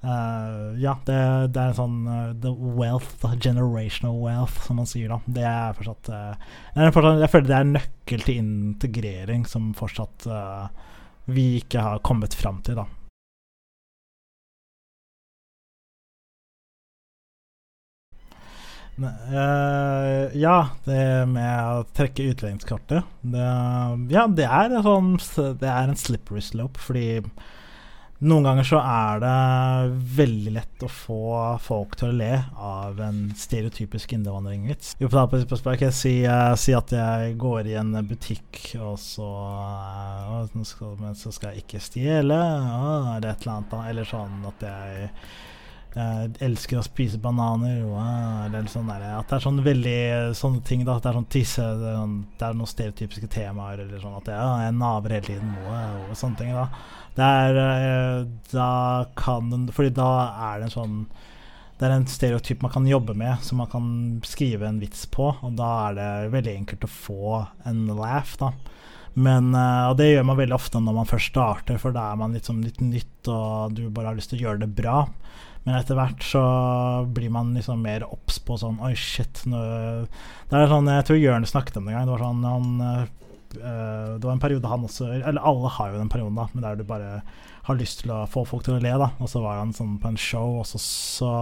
ja, 0.05 0.93
det, 1.09 1.15
det, 1.57 1.63
er 1.63 1.77
sånn 1.79 2.03
The 2.43 2.51
wealth, 2.53 3.15
the 3.23 3.31
generational 3.41 4.19
wealth, 4.21 4.59
som 4.67 4.77
man 4.77 4.89
sier, 4.91 5.09
da. 5.09 5.17
Det 5.25 5.47
er 5.49 5.79
fortsatt, 5.79 6.11
det 6.11 6.83
er 6.85 6.93
fortsatt 6.93 7.23
Jeg 7.23 7.33
føler 7.33 7.49
det 7.49 7.57
er 7.57 7.71
nøkkel 7.71 8.27
til 8.27 8.43
integrering 8.43 9.47
som 9.49 9.71
fortsatt 9.79 10.27
vi 11.33 11.47
ikke 11.63 11.87
har 11.87 12.05
kommet 12.05 12.37
fram 12.37 12.61
til, 12.69 12.83
da. 12.83 12.85
Uh, 18.95 20.31
ja, 20.39 20.69
det 20.85 21.27
med 21.27 21.67
å 21.67 21.81
trekke 21.97 22.29
utlendingskartet 22.31 23.03
det, 23.27 23.47
Ja, 24.15 24.29
det 24.31 24.47
er, 24.47 24.77
sånn, 24.87 25.17
det 25.59 25.67
er 25.67 25.91
en 25.91 25.99
slippery 25.99 26.43
slope, 26.45 26.79
fordi 26.79 27.19
noen 28.25 28.47
ganger 28.47 28.69
så 28.69 28.79
er 28.79 29.19
det 29.25 29.39
veldig 30.21 30.53
lett 30.55 30.85
å 30.87 30.89
få 30.89 31.25
folk 31.61 31.97
til 31.99 32.13
å 32.13 32.19
le 32.21 32.37
av 32.55 33.01
en 33.03 33.19
stereotypisk 33.37 34.15
innvandringvits. 34.15 34.95
Jo, 35.03 35.11
på, 35.11 35.25
det 35.35 35.49
på, 35.51 35.75
jeg 35.75 35.97
si, 35.97 36.15
uh, 36.23 36.55
si, 36.55 36.77
at 36.79 36.95
jeg 36.95 37.35
går 37.43 37.73
i 37.73 37.75
en 37.81 37.91
butikk, 38.07 38.61
og 38.79 38.95
så, 39.03 39.27
uh, 40.39 40.47
men 40.55 41.19
så 41.19 41.35
skal 41.35 41.51
jeg 41.51 41.67
ikke 41.67 41.83
stjele, 41.83 42.39
eller 42.39 43.27
et 43.27 43.43
eller 43.43 43.57
annet, 43.59 43.77
eller 43.91 44.09
sånn 44.15 44.49
at 44.55 44.65
jeg 44.71 45.11
jeg 45.95 46.31
elsker 46.43 46.81
å 46.81 46.85
spise 46.85 47.21
bananer. 47.23 47.85
Wow, 47.87 48.49
eller 48.49 48.67
sånn 48.71 48.89
der, 48.91 49.05
at 49.15 49.29
det 49.31 49.37
er 49.37 49.45
sånn 49.45 49.61
veldig 49.63 49.99
sånne 50.35 50.63
ting. 50.67 50.83
Da, 50.83 50.97
at 50.99 51.05
det 51.05 51.13
er 51.13 51.19
sånn 51.21 51.31
tisse 51.31 51.67
Det 51.79 51.91
er, 51.93 52.01
sånn, 52.01 52.59
noen 52.59 52.71
stereotypiske 52.71 53.31
temaer. 53.31 53.85
Eller 53.85 54.03
sånn 54.03 54.17
at 54.19 54.31
ja, 54.35 54.49
jeg 54.65 54.75
naver 54.81 55.15
hele 55.15 55.29
tiden. 55.29 55.53
Wow, 55.69 56.01
og 56.09 56.19
sånne 56.19 56.41
ting. 56.41 56.51
Da. 56.57 56.67
Det 57.15 57.29
er, 57.45 57.61
eh, 57.63 58.25
da 58.51 58.71
kan 59.15 59.69
Fordi 59.71 59.95
da 59.95 60.11
er 60.51 60.59
det 60.59 60.67
en 60.67 60.75
sånn 60.75 60.97
Det 61.79 61.87
er 61.87 61.95
en 61.95 62.09
stereotyp 62.11 62.63
man 62.63 62.73
kan 62.75 62.87
jobbe 62.91 63.15
med, 63.19 63.39
som 63.47 63.59
man 63.63 63.71
kan 63.71 63.87
skrive 64.27 64.67
en 64.67 64.83
vits 64.83 65.07
på. 65.07 65.31
Og 65.47 65.55
da 65.59 65.71
er 65.89 65.99
det 66.01 66.11
veldig 66.35 66.57
enkelt 66.59 66.87
å 66.89 66.91
få 66.91 67.41
en 67.71 67.87
laugh. 67.95 68.35
da 68.43 68.51
Men, 69.15 69.55
eh, 69.55 69.87
og 69.93 69.97
det 69.99 70.11
gjør 70.11 70.27
man 70.27 70.43
veldig 70.43 70.59
ofte 70.59 70.83
når 70.83 70.99
man 70.99 71.07
først 71.07 71.31
starter, 71.31 71.79
for 71.79 71.95
da 71.95 72.11
er 72.11 72.19
man 72.19 72.35
litt, 72.35 72.51
sånn 72.51 72.65
litt 72.67 72.83
nytt, 72.83 73.29
og 73.31 73.79
du 73.79 73.87
bare 73.91 74.11
har 74.11 74.19
lyst 74.19 74.35
til 74.35 74.43
å 74.43 74.47
gjøre 74.49 74.67
det 74.67 74.75
bra. 74.75 75.07
Men 75.65 75.79
etter 75.79 75.97
hvert 75.97 76.25
så 76.29 76.41
blir 77.17 77.33
man 77.33 77.55
liksom 77.57 77.81
mer 77.85 78.05
obs 78.05 78.37
på 78.45 78.57
sånn 78.61 78.81
Oi, 78.85 78.93
shit. 79.01 79.45
Nå, 79.49 79.61
det 80.51 80.59
er 80.59 80.69
sånn, 80.69 80.91
Jeg 80.93 81.07
tror 81.09 81.21
Jørn 81.21 81.49
snakket 81.49 81.79
om 81.81 81.89
det 81.89 81.95
en 81.95 81.99
gang. 81.99 82.09
Det 82.09 82.15
var 82.15 82.25
sånn 82.27 82.45
han, 82.45 82.69
øh, 82.91 84.11
Det 84.19 84.27
var 84.27 84.35
en 84.35 84.45
periode 84.45 84.69
han 84.69 84.85
også 84.85 85.09
Eller 85.17 85.41
alle 85.41 85.73
har 85.79 85.93
jo 85.93 86.03
den 86.03 86.13
perioden, 86.13 86.37
da, 86.37 86.49
men 86.53 86.67
der 86.67 86.77
du 86.77 86.85
bare 86.89 87.23
har 87.65 87.81
lyst 87.81 88.03
til 88.03 88.13
å 88.13 88.27
få 88.29 88.45
folk 88.45 88.67
til 88.67 88.77
å 88.77 88.83
le. 88.85 88.93
da 89.01 89.09
Og 89.25 89.31
så 89.33 89.41
var 89.41 89.63
han 89.63 89.73
sånn 89.73 89.97
på 90.03 90.13
en 90.13 90.21
show, 90.21 90.61
og 90.61 90.69
så, 90.69 90.81
så 90.85 91.33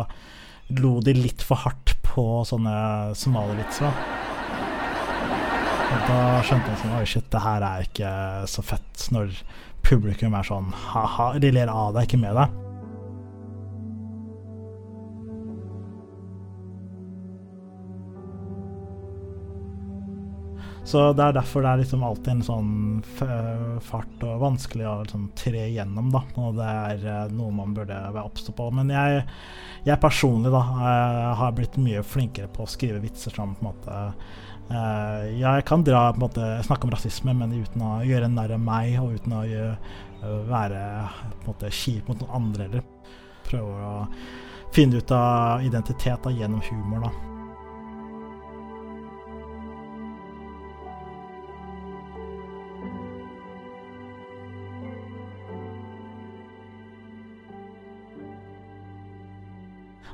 lo 0.79 1.01
de 1.03 1.17
litt 1.19 1.43
for 1.43 1.59
hardt 1.65 1.97
på 2.07 2.25
sånne 2.47 2.77
somalivitser. 3.19 3.91
Og 5.93 6.07
da 6.07 6.21
skjønte 6.47 6.71
han 6.71 6.79
sånn 6.79 6.95
Oi, 7.01 7.07
shit, 7.11 7.27
det 7.35 7.43
her 7.43 7.67
er 7.67 7.89
ikke 7.91 8.13
så 8.55 8.63
fett 8.65 9.09
når 9.11 9.35
publikum 9.83 10.39
er 10.39 10.47
sånn 10.47 10.71
ha-ha, 10.93 11.33
de 11.43 11.51
ler 11.51 11.73
av 11.73 11.97
deg, 11.97 12.07
ikke 12.07 12.23
med 12.23 12.39
deg. 12.39 12.72
Så 20.93 21.03
det 21.17 21.25
er 21.25 21.37
derfor 21.39 21.63
det 21.65 21.71
er 21.73 21.81
liksom 21.81 22.03
alltid 22.05 22.31
en 22.35 22.43
sånn 22.45 22.73
f- 23.01 23.81
fart 23.87 24.25
og 24.29 24.43
vanskelig 24.43 24.85
å 24.91 24.97
liksom 25.07 25.23
tre 25.39 25.63
igjennom, 25.71 26.11
da. 26.13 26.21
Og 26.43 26.59
det 26.59 26.67
er 26.69 27.07
eh, 27.09 27.33
noe 27.33 27.55
man 27.57 27.73
burde 27.77 27.97
være 28.13 28.27
oppstå 28.29 28.53
på. 28.59 28.67
Men 28.77 28.93
jeg, 28.93 29.23
jeg 29.89 30.01
personlig 30.03 30.53
da 30.53 30.61
eh, 30.61 31.31
har 31.41 31.55
blitt 31.57 31.79
mye 31.81 32.03
flinkere 32.05 32.51
på 32.53 32.67
å 32.67 32.71
skrive 32.71 33.01
vitser 33.01 33.33
som 33.33 33.55
på 33.57 33.65
en 33.65 33.71
måte 33.73 34.03
ja 34.73 35.51
Jeg 35.59 35.65
kan 35.69 35.83
dra 35.85 36.05
på 36.13 36.17
en 36.17 36.23
måte 36.23 36.45
snakke 36.65 36.87
om 36.87 36.93
rasisme, 36.95 37.33
men 37.37 37.51
uten 37.53 37.83
å 37.85 37.91
gjøre 38.07 38.29
narr 38.33 38.55
av 38.55 38.63
meg, 38.63 38.95
og 39.03 39.17
uten 39.19 39.35
å 39.37 39.43
gjøre, 39.49 39.75
eh, 40.23 40.39
være 40.49 40.85
måte 41.49 41.73
kjip 41.73 42.09
mot 42.09 42.23
noen 42.23 42.37
andre 42.39 42.69
heller. 42.69 42.87
Prøve 43.49 43.91
å 43.91 44.07
finne 44.73 45.01
ut 45.03 45.13
av 45.13 45.65
identitet 45.67 46.25
da, 46.25 46.33
gjennom 46.33 46.63
humor, 46.71 47.09
da. 47.09 47.32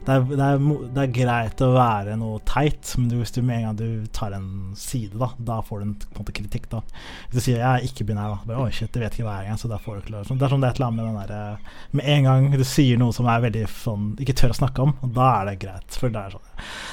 Det 0.08 0.14
er, 0.14 0.22
det, 0.24 0.44
er, 0.44 0.62
det 0.96 1.02
er 1.02 1.10
greit 1.12 1.60
å 1.60 1.66
være 1.74 2.14
noe 2.16 2.38
teit, 2.48 2.94
men 2.96 3.10
hvis 3.12 3.34
du 3.34 3.42
med 3.44 3.58
en 3.58 3.66
gang 3.66 3.74
du 3.76 4.06
tar 4.16 4.32
en 4.32 4.46
side, 4.78 5.18
da, 5.20 5.28
da 5.36 5.58
får 5.66 5.82
du 5.82 5.84
en, 5.84 5.90
på 6.00 6.14
en 6.14 6.22
måte 6.22 6.34
kritikk. 6.38 6.70
da 6.72 6.80
Hvis 7.28 7.34
du 7.34 7.40
sier 7.44 7.58
'jeg 7.58 7.68
er 7.68 7.84
ikke 7.84 8.06
binær', 8.08 8.32
da 8.32 8.38
bare, 8.48 8.70
shit, 8.72 8.88
det 8.94 9.02
vet 9.02 9.18
ikke 9.18 9.26
hva 9.28 9.42
jeg 9.42 9.52
er 9.52 9.60
så 9.60 9.68
da 9.68 9.76
får 9.76 9.98
du 9.98 10.00
ikke 10.00 10.14
lov. 10.14 10.24
Sånn, 10.24 10.38
Det 10.40 10.46
er 10.46 10.54
som 10.54 10.64
det 10.64 10.68
er 10.68 10.72
et 10.72 10.80
eller 10.80 10.88
annet 10.88 10.96
med 10.96 11.06
den 11.10 11.20
der, 11.20 11.34
eh, 11.36 11.74
Med 11.92 12.08
en 12.14 12.24
gang 12.24 12.50
du 12.56 12.64
sier 12.64 12.96
noe 12.98 13.12
som 13.12 13.28
er 13.28 13.44
veldig 13.44 13.66
sånn 13.68 14.08
ikke 14.16 14.38
tør 14.40 14.54
å 14.56 14.60
snakke 14.62 14.86
om, 14.86 14.96
da 15.12 15.28
er 15.42 15.44
det 15.50 15.58
greit. 15.60 15.90
For 16.00 16.08
det 16.08 16.24
er 16.24 16.30
sånn. 16.30 16.48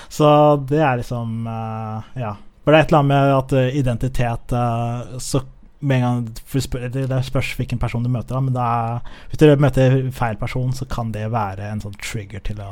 Så 0.09 0.27
det 0.67 0.83
er 0.83 0.99
liksom 0.99 1.47
eh, 1.47 2.19
Ja. 2.19 2.35
For 2.65 2.73
det 2.73 2.79
er 2.79 2.83
et 2.83 2.91
eller 2.91 2.99
annet 2.99 3.13
med 3.13 3.33
at 3.37 3.53
eh, 3.53 3.79
identitet 3.79 5.21
Så 5.21 5.41
med 5.79 5.97
en 5.97 6.03
gang 6.03 6.25
det 6.27 6.63
spør, 6.63 6.87
det 6.89 7.07
det 7.11 7.21
spørs 7.27 7.53
hvilken 7.59 7.79
person 7.81 8.03
du 8.03 8.09
møter, 8.09 8.39
men 8.41 8.57
er, 8.57 8.99
hvis 9.29 9.41
du 9.41 9.47
møter 9.61 9.97
feil 10.15 10.37
person, 10.41 10.73
så 10.73 10.87
kan 10.89 11.11
det 11.15 11.31
være 11.33 11.69
en 11.71 11.83
sånn 11.83 11.97
trigger 12.01 12.43
til 12.45 12.61
å 12.63 12.71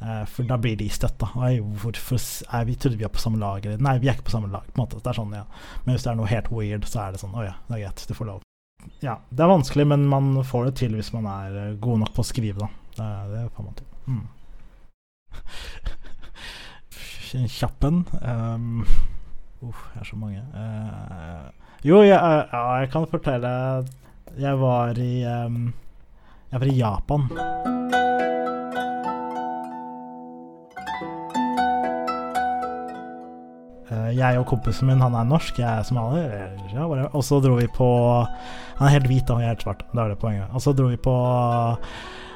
eh, 0.00 0.22
For 0.30 0.46
da 0.48 0.58
blir 0.60 0.76
de 0.78 0.88
støtta. 0.92 1.32
Vi 1.34 2.76
trodde 2.76 2.96
vi 2.96 3.04
var 3.06 3.14
på 3.14 3.22
samme 3.22 3.42
lag? 3.42 3.66
Eller 3.66 3.82
nei, 3.82 3.98
vi 4.02 4.10
er 4.10 4.16
ikke 4.16 4.30
på 4.30 4.36
samme 4.36 4.52
lag. 4.52 4.66
på 4.74 4.88
sånn, 5.02 5.34
ja 5.34 5.44
Men 5.84 5.94
hvis 5.94 6.06
det 6.06 6.12
er 6.12 6.18
noe 6.20 6.30
helt 6.30 6.50
weird, 6.50 6.86
så 6.88 7.06
er 7.06 7.12
det 7.12 7.22
sånn 7.22 7.34
Å 7.34 7.46
ja, 7.46 7.56
det 7.68 7.78
er 7.78 7.84
greit, 7.86 8.06
du 8.08 8.14
får 8.14 8.30
lov. 8.30 8.46
Ja, 9.02 9.20
det 9.30 9.42
er 9.42 9.50
vanskelig, 9.50 9.86
men 9.86 10.08
man 10.10 10.44
får 10.44 10.64
det 10.66 10.76
til 10.82 10.94
hvis 10.98 11.12
man 11.14 11.26
er 11.30 11.58
eh, 11.58 11.74
god 11.82 12.02
nok 12.04 12.14
på 12.14 12.24
å 12.24 12.26
skrive, 12.26 12.66
da. 12.66 12.68
Det, 12.92 13.44
får 13.56 13.64
man 13.64 13.76
til. 13.78 13.86
Mm. 14.06 14.24
En 17.32 17.48
kjapp 17.48 17.84
en. 17.88 18.02
Um, 18.20 18.82
uh, 19.62 19.84
det 19.94 20.02
er 20.02 20.04
så 20.04 20.16
mange. 20.20 20.42
Eh, 20.52 21.61
jo, 21.82 21.98
jeg, 22.06 22.14
eh, 22.14 22.52
ja, 22.52 22.62
jeg 22.82 22.90
kan 22.92 23.06
fortelle 23.10 23.52
Jeg 24.38 24.58
var 24.60 24.98
i 25.02 25.24
um, 25.26 25.72
Jeg 26.52 26.60
var 26.60 26.68
i 26.68 26.76
Japan. 26.78 27.26
Eh, 33.90 34.10
jeg 34.16 34.38
og 34.38 34.46
kompisen 34.46 34.88
min, 34.88 35.02
han 35.02 35.16
er 35.16 35.26
norsk, 35.26 35.58
jeg 35.58 35.68
er 35.68 35.86
somalier. 35.88 36.54
Ja, 36.72 36.86
og 36.86 37.24
så 37.24 37.40
dro 37.42 37.56
vi 37.58 37.68
på 37.72 37.88
Han 38.78 38.86
er 38.86 38.96
helt 38.98 39.10
hvit, 39.10 39.30
og 39.30 39.42
er 39.42 39.52
helt 39.52 39.64
svart. 39.64 39.82
Det 39.90 40.00
er 40.00 40.14
det 40.14 40.20
poenget. 40.22 40.48
Og 40.52 40.62
så 40.62 40.74
dro 40.76 40.86
vi 40.92 41.00
på 41.00 41.16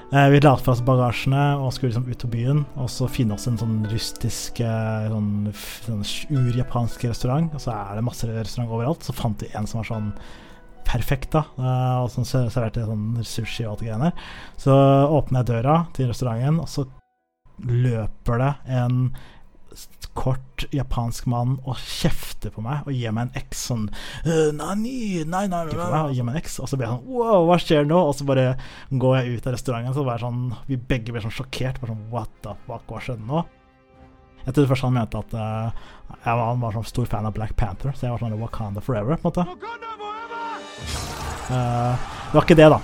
Vi 0.06 0.38
la 0.40 0.52
fra 0.54 0.70
oss 0.70 0.80
bagasjene 0.86 1.56
og 1.58 1.72
skulle 1.74 1.90
liksom 1.90 2.06
ut 2.06 2.20
på 2.22 2.28
byen 2.30 2.60
og 2.78 2.86
så 2.92 3.08
finne 3.10 3.34
oss 3.34 3.48
en 3.50 3.58
sånn 3.58 3.80
rustisk, 3.90 4.60
eh, 4.62 5.08
sånn, 5.10 5.50
sånn 5.82 6.04
urjapansk 6.30 7.08
restaurant. 7.08 7.50
Og 7.56 7.64
så 7.64 7.74
er 7.74 7.98
det 7.98 8.04
masse 8.06 8.28
restaurant 8.30 8.70
overalt. 8.70 9.02
Så 9.02 9.16
fant 9.16 9.42
vi 9.42 9.50
en 9.58 9.66
som 9.66 9.80
var 9.82 9.88
sånn 9.90 10.12
perfekt, 10.86 11.32
da. 11.34 11.42
eh, 11.58 11.96
og 12.04 12.10
som 12.14 12.22
sånn, 12.22 12.52
serverte 12.54 12.86
sånn 12.86 13.18
sushi 13.26 13.66
og 13.66 13.74
alt 13.74 13.82
det 13.82 13.88
greiene. 13.90 14.12
Så 14.62 14.76
åpner 15.18 15.42
jeg 15.42 15.50
døra 15.50 15.76
til 15.98 16.12
restauranten, 16.12 16.62
og 16.62 16.70
så 16.70 16.86
løper 17.66 18.38
det 18.44 18.52
en 18.78 19.00
kort 20.16 20.64
japansk 20.74 21.28
mann 21.30 21.56
og 21.68 21.76
kjefter 21.80 22.52
på 22.54 22.64
meg 22.64 22.86
og 22.88 22.96
gir 22.96 23.12
meg 23.14 23.28
en 23.28 23.42
X 23.44 23.66
sånn 23.68 23.84
«Øh, 24.24 24.48
Nani, 24.56 25.22
nei, 25.28 25.44
nei, 25.46 25.62
nei, 25.68 25.76
nei. 25.76 25.90
meg, 25.92 25.98
og 26.00 26.16
gir 26.16 26.26
meg 26.26 26.38
en 26.38 26.42
X, 26.42 26.56
og 26.62 26.70
så 26.70 26.78
blir 26.78 26.88
jeg 26.88 26.96
sånn 26.96 27.12
Wow, 27.12 27.44
hva 27.50 27.58
skjer 27.60 27.86
nå? 27.88 28.00
Og 28.08 28.16
så 28.16 28.26
bare 28.28 28.46
går 28.90 29.18
jeg 29.20 29.36
ut 29.36 29.46
av 29.50 29.56
restauranten, 29.56 29.94
så 29.96 30.06
bare 30.06 30.24
sånn 30.24 30.42
Vi 30.70 30.80
begge 30.80 31.14
blir 31.14 31.24
sånn 31.24 31.36
sjokkert. 31.36 31.80
Bare 31.82 31.92
sånn 31.92 32.08
What 32.12 32.32
the 32.46 32.56
fuck, 32.66 32.84
hva 32.88 33.02
skjedde 33.04 33.28
nå? 33.28 33.44
Jeg 34.46 34.54
trodde 34.54 34.70
først 34.70 34.86
han 34.86 34.94
mente 34.94 35.18
at 35.18 35.32
uh, 35.34 35.86
jeg 36.22 36.34
var, 36.38 36.44
han 36.46 36.60
var 36.62 36.76
sånn 36.76 36.86
stor 36.86 37.08
fan 37.10 37.26
av 37.26 37.34
Black 37.34 37.56
Panther, 37.58 37.90
så 37.96 38.06
jeg 38.06 38.14
var 38.14 38.22
sånn 38.22 38.36
Wakanda 38.38 38.82
forever, 38.84 39.18
på 39.18 39.26
en 39.26 39.34
måte. 39.34 39.46
Uh, 41.50 41.98
det 42.30 42.36
var 42.36 42.46
ikke 42.46 42.58
det, 42.58 42.68
da. 42.70 42.78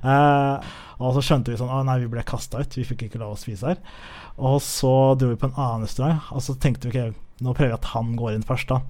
Eh, 0.00 0.72
og 1.02 1.16
så 1.16 1.24
skjønte 1.26 1.52
vi 1.52 1.58
sånn 1.60 1.72
Å 1.72 1.82
nei, 1.86 1.98
vi 2.02 2.10
ble 2.12 2.24
kasta 2.26 2.62
ut. 2.62 2.78
Vi 2.78 2.86
fikk 2.86 3.06
ikke 3.06 3.20
lov 3.22 3.34
å 3.34 3.40
spise 3.40 3.72
her. 3.72 3.82
Og 4.38 4.60
så 4.64 4.92
dro 5.18 5.32
vi 5.32 5.40
på 5.40 5.50
en 5.50 5.58
annen 5.58 5.86
restaurant, 5.86 6.30
og 6.32 6.44
så 6.44 6.56
tenkte 6.60 6.88
vi 6.88 7.02
ok, 7.02 7.18
nå 7.42 7.54
prøver 7.56 7.72
vi 7.72 7.78
at 7.80 7.90
han 7.92 8.14
går 8.18 8.36
inn 8.36 8.46
først, 8.46 8.70
da. 8.70 8.80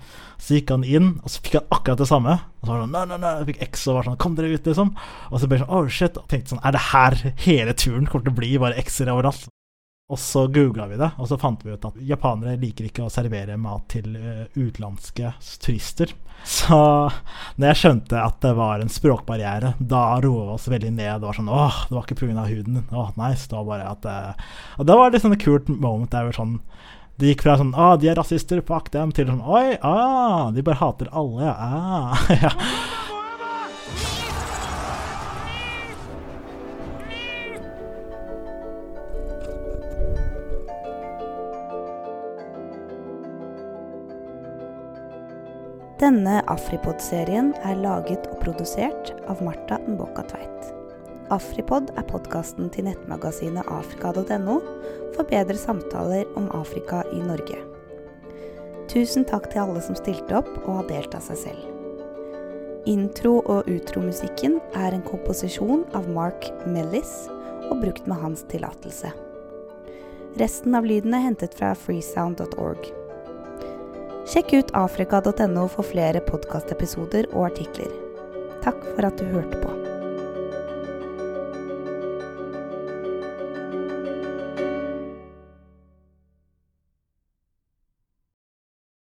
Så 0.43 0.59
gikk 0.59 0.75
han 0.75 0.85
inn, 0.85 1.15
og 1.23 1.33
så 1.33 1.41
fikk 1.43 1.59
han 1.61 1.73
akkurat 1.75 2.03
det 2.03 2.11
samme. 2.11 2.37
Og 2.61 2.69
så 2.69 2.75
var 2.75 2.83
det 2.83 2.85
sånn 2.85 2.95
nei, 2.99 3.05
nei, 3.11 3.21
nei, 3.23 3.33
jeg 3.41 3.49
fikk 3.53 3.65
X 3.71 3.87
og 3.89 3.99
var 3.99 4.09
sånn 4.09 4.21
Kom 4.23 4.37
dere 4.39 4.53
ut, 4.53 4.69
liksom. 4.69 4.93
Og 5.31 5.41
så 5.41 5.49
ble 5.49 5.59
det 5.59 5.65
sånn 5.65 5.75
oh 5.79 5.91
shit. 6.01 6.21
Og 6.21 6.29
tenkte 6.31 6.55
sånn 6.55 6.63
Er 6.63 6.77
det 6.77 6.87
her 6.91 7.19
hele 7.47 7.75
turen 7.75 8.07
kommer 8.07 8.29
til 8.29 8.35
å 8.35 8.41
bli? 8.43 8.53
Bare 8.63 8.79
X-er 8.83 9.13
overalt? 9.15 9.49
Og 10.11 10.19
så 10.19 10.47
googla 10.51 10.89
vi 10.91 10.99
det, 11.01 11.09
og 11.17 11.29
så 11.31 11.39
fant 11.41 11.63
vi 11.65 11.73
ut 11.73 11.85
at 11.89 12.01
japanere 12.05 12.59
liker 12.61 12.89
ikke 12.89 13.07
å 13.07 13.13
servere 13.13 13.55
mat 13.61 13.87
til 13.95 14.17
eh, 14.19 14.45
utenlandske 14.59 15.31
turister. 15.63 16.13
Så 16.45 16.77
når 17.57 17.69
jeg 17.69 17.79
skjønte 17.81 18.19
at 18.19 18.41
det 18.43 18.53
var 18.59 18.83
en 18.83 18.91
språkbarriere, 18.93 19.75
da 19.79 20.03
roa 20.21 20.49
vi 20.49 20.57
oss 20.57 20.67
veldig 20.69 20.91
ned. 20.97 21.23
Det 21.23 21.29
var 21.29 21.39
sånn 21.39 21.53
åh, 21.53 21.79
det 21.89 21.97
var 21.97 22.09
ikke 22.09 22.19
pga. 22.19 22.49
huden 22.51 22.81
din. 22.81 22.89
Åh, 22.91 23.13
nice. 23.21 23.47
Det 23.49 23.57
var 23.57 23.69
bare 23.71 23.93
at 23.95 24.11
eh, 24.11 24.51
Og 24.79 24.91
det 24.91 24.99
var 24.99 25.19
sånn 25.23 25.39
et 25.39 25.45
kult 25.45 25.71
moment 25.71 26.11
der 26.13 26.35
sånn 26.37 26.59
det 27.21 27.29
gikk 27.29 27.45
fra 27.45 27.55
sånn 27.61 27.75
ah, 27.79 27.95
de 28.01 28.09
er 28.11 28.17
rasister, 28.19 28.63
fuck 28.67 28.89
dem, 28.91 29.13
til 29.15 29.29
sånn 29.29 29.45
oi, 29.45 29.77
ah, 29.85 30.49
de 30.51 30.65
bare 30.65 30.81
hater 30.81 31.11
alle. 31.13 31.53
Ah, 31.53 32.19
ja. 32.43 32.51
Denne 46.03 46.41
Afripod-serien 46.51 47.53
er 47.63 47.77
laget 47.79 48.25
og 48.33 48.41
produsert 48.43 49.13
av 49.31 49.39
Marta 49.47 49.77
Mboka 49.87 50.25
Tveit. 50.33 50.71
Afripod 51.31 51.93
er 51.95 52.03
podkasten 52.09 52.73
til 52.75 52.89
nettmagasinet 52.89 53.69
afrika.no 53.71 54.57
for 55.15 55.29
bedre 55.31 55.55
samtaler 55.55 56.27
om 56.35 56.49
Afrika 56.59 57.05
i 57.15 57.21
Norge. 57.23 57.61
Tusen 58.91 59.23
takk 59.31 59.47
til 59.53 59.63
alle 59.63 59.85
som 59.87 59.95
stilte 59.95 60.41
opp 60.41 60.51
og 60.65 60.81
har 60.81 60.89
delt 60.89 61.15
av 61.15 61.23
seg 61.29 61.39
selv. 61.45 61.69
Intro- 62.91 63.45
og 63.47 63.71
utromusikken 63.71 64.59
er 64.75 64.97
en 64.97 65.05
komposisjon 65.07 65.85
av 65.95 66.09
Mark 66.11 66.49
Mellis 66.67 67.15
og 67.69 67.79
brukt 67.85 68.11
med 68.11 68.19
hans 68.25 68.43
tillatelse. 68.51 69.15
Resten 70.43 70.75
av 70.75 70.83
lyden 70.83 71.15
er 71.15 71.29
hentet 71.29 71.55
fra 71.55 71.71
freesound.org. 71.79 72.91
Sjekk 74.33 74.53
ut 74.57 74.71
afrika.no 74.73 75.67
for 75.69 75.85
flere 75.85 76.23
podkastepisoder 76.25 77.27
og 77.35 77.51
artikler. 77.51 77.93
Takk 78.65 78.81
for 78.95 79.05
at 79.05 79.21
du 79.21 79.29
hørte 79.29 79.61
på. 79.61 79.82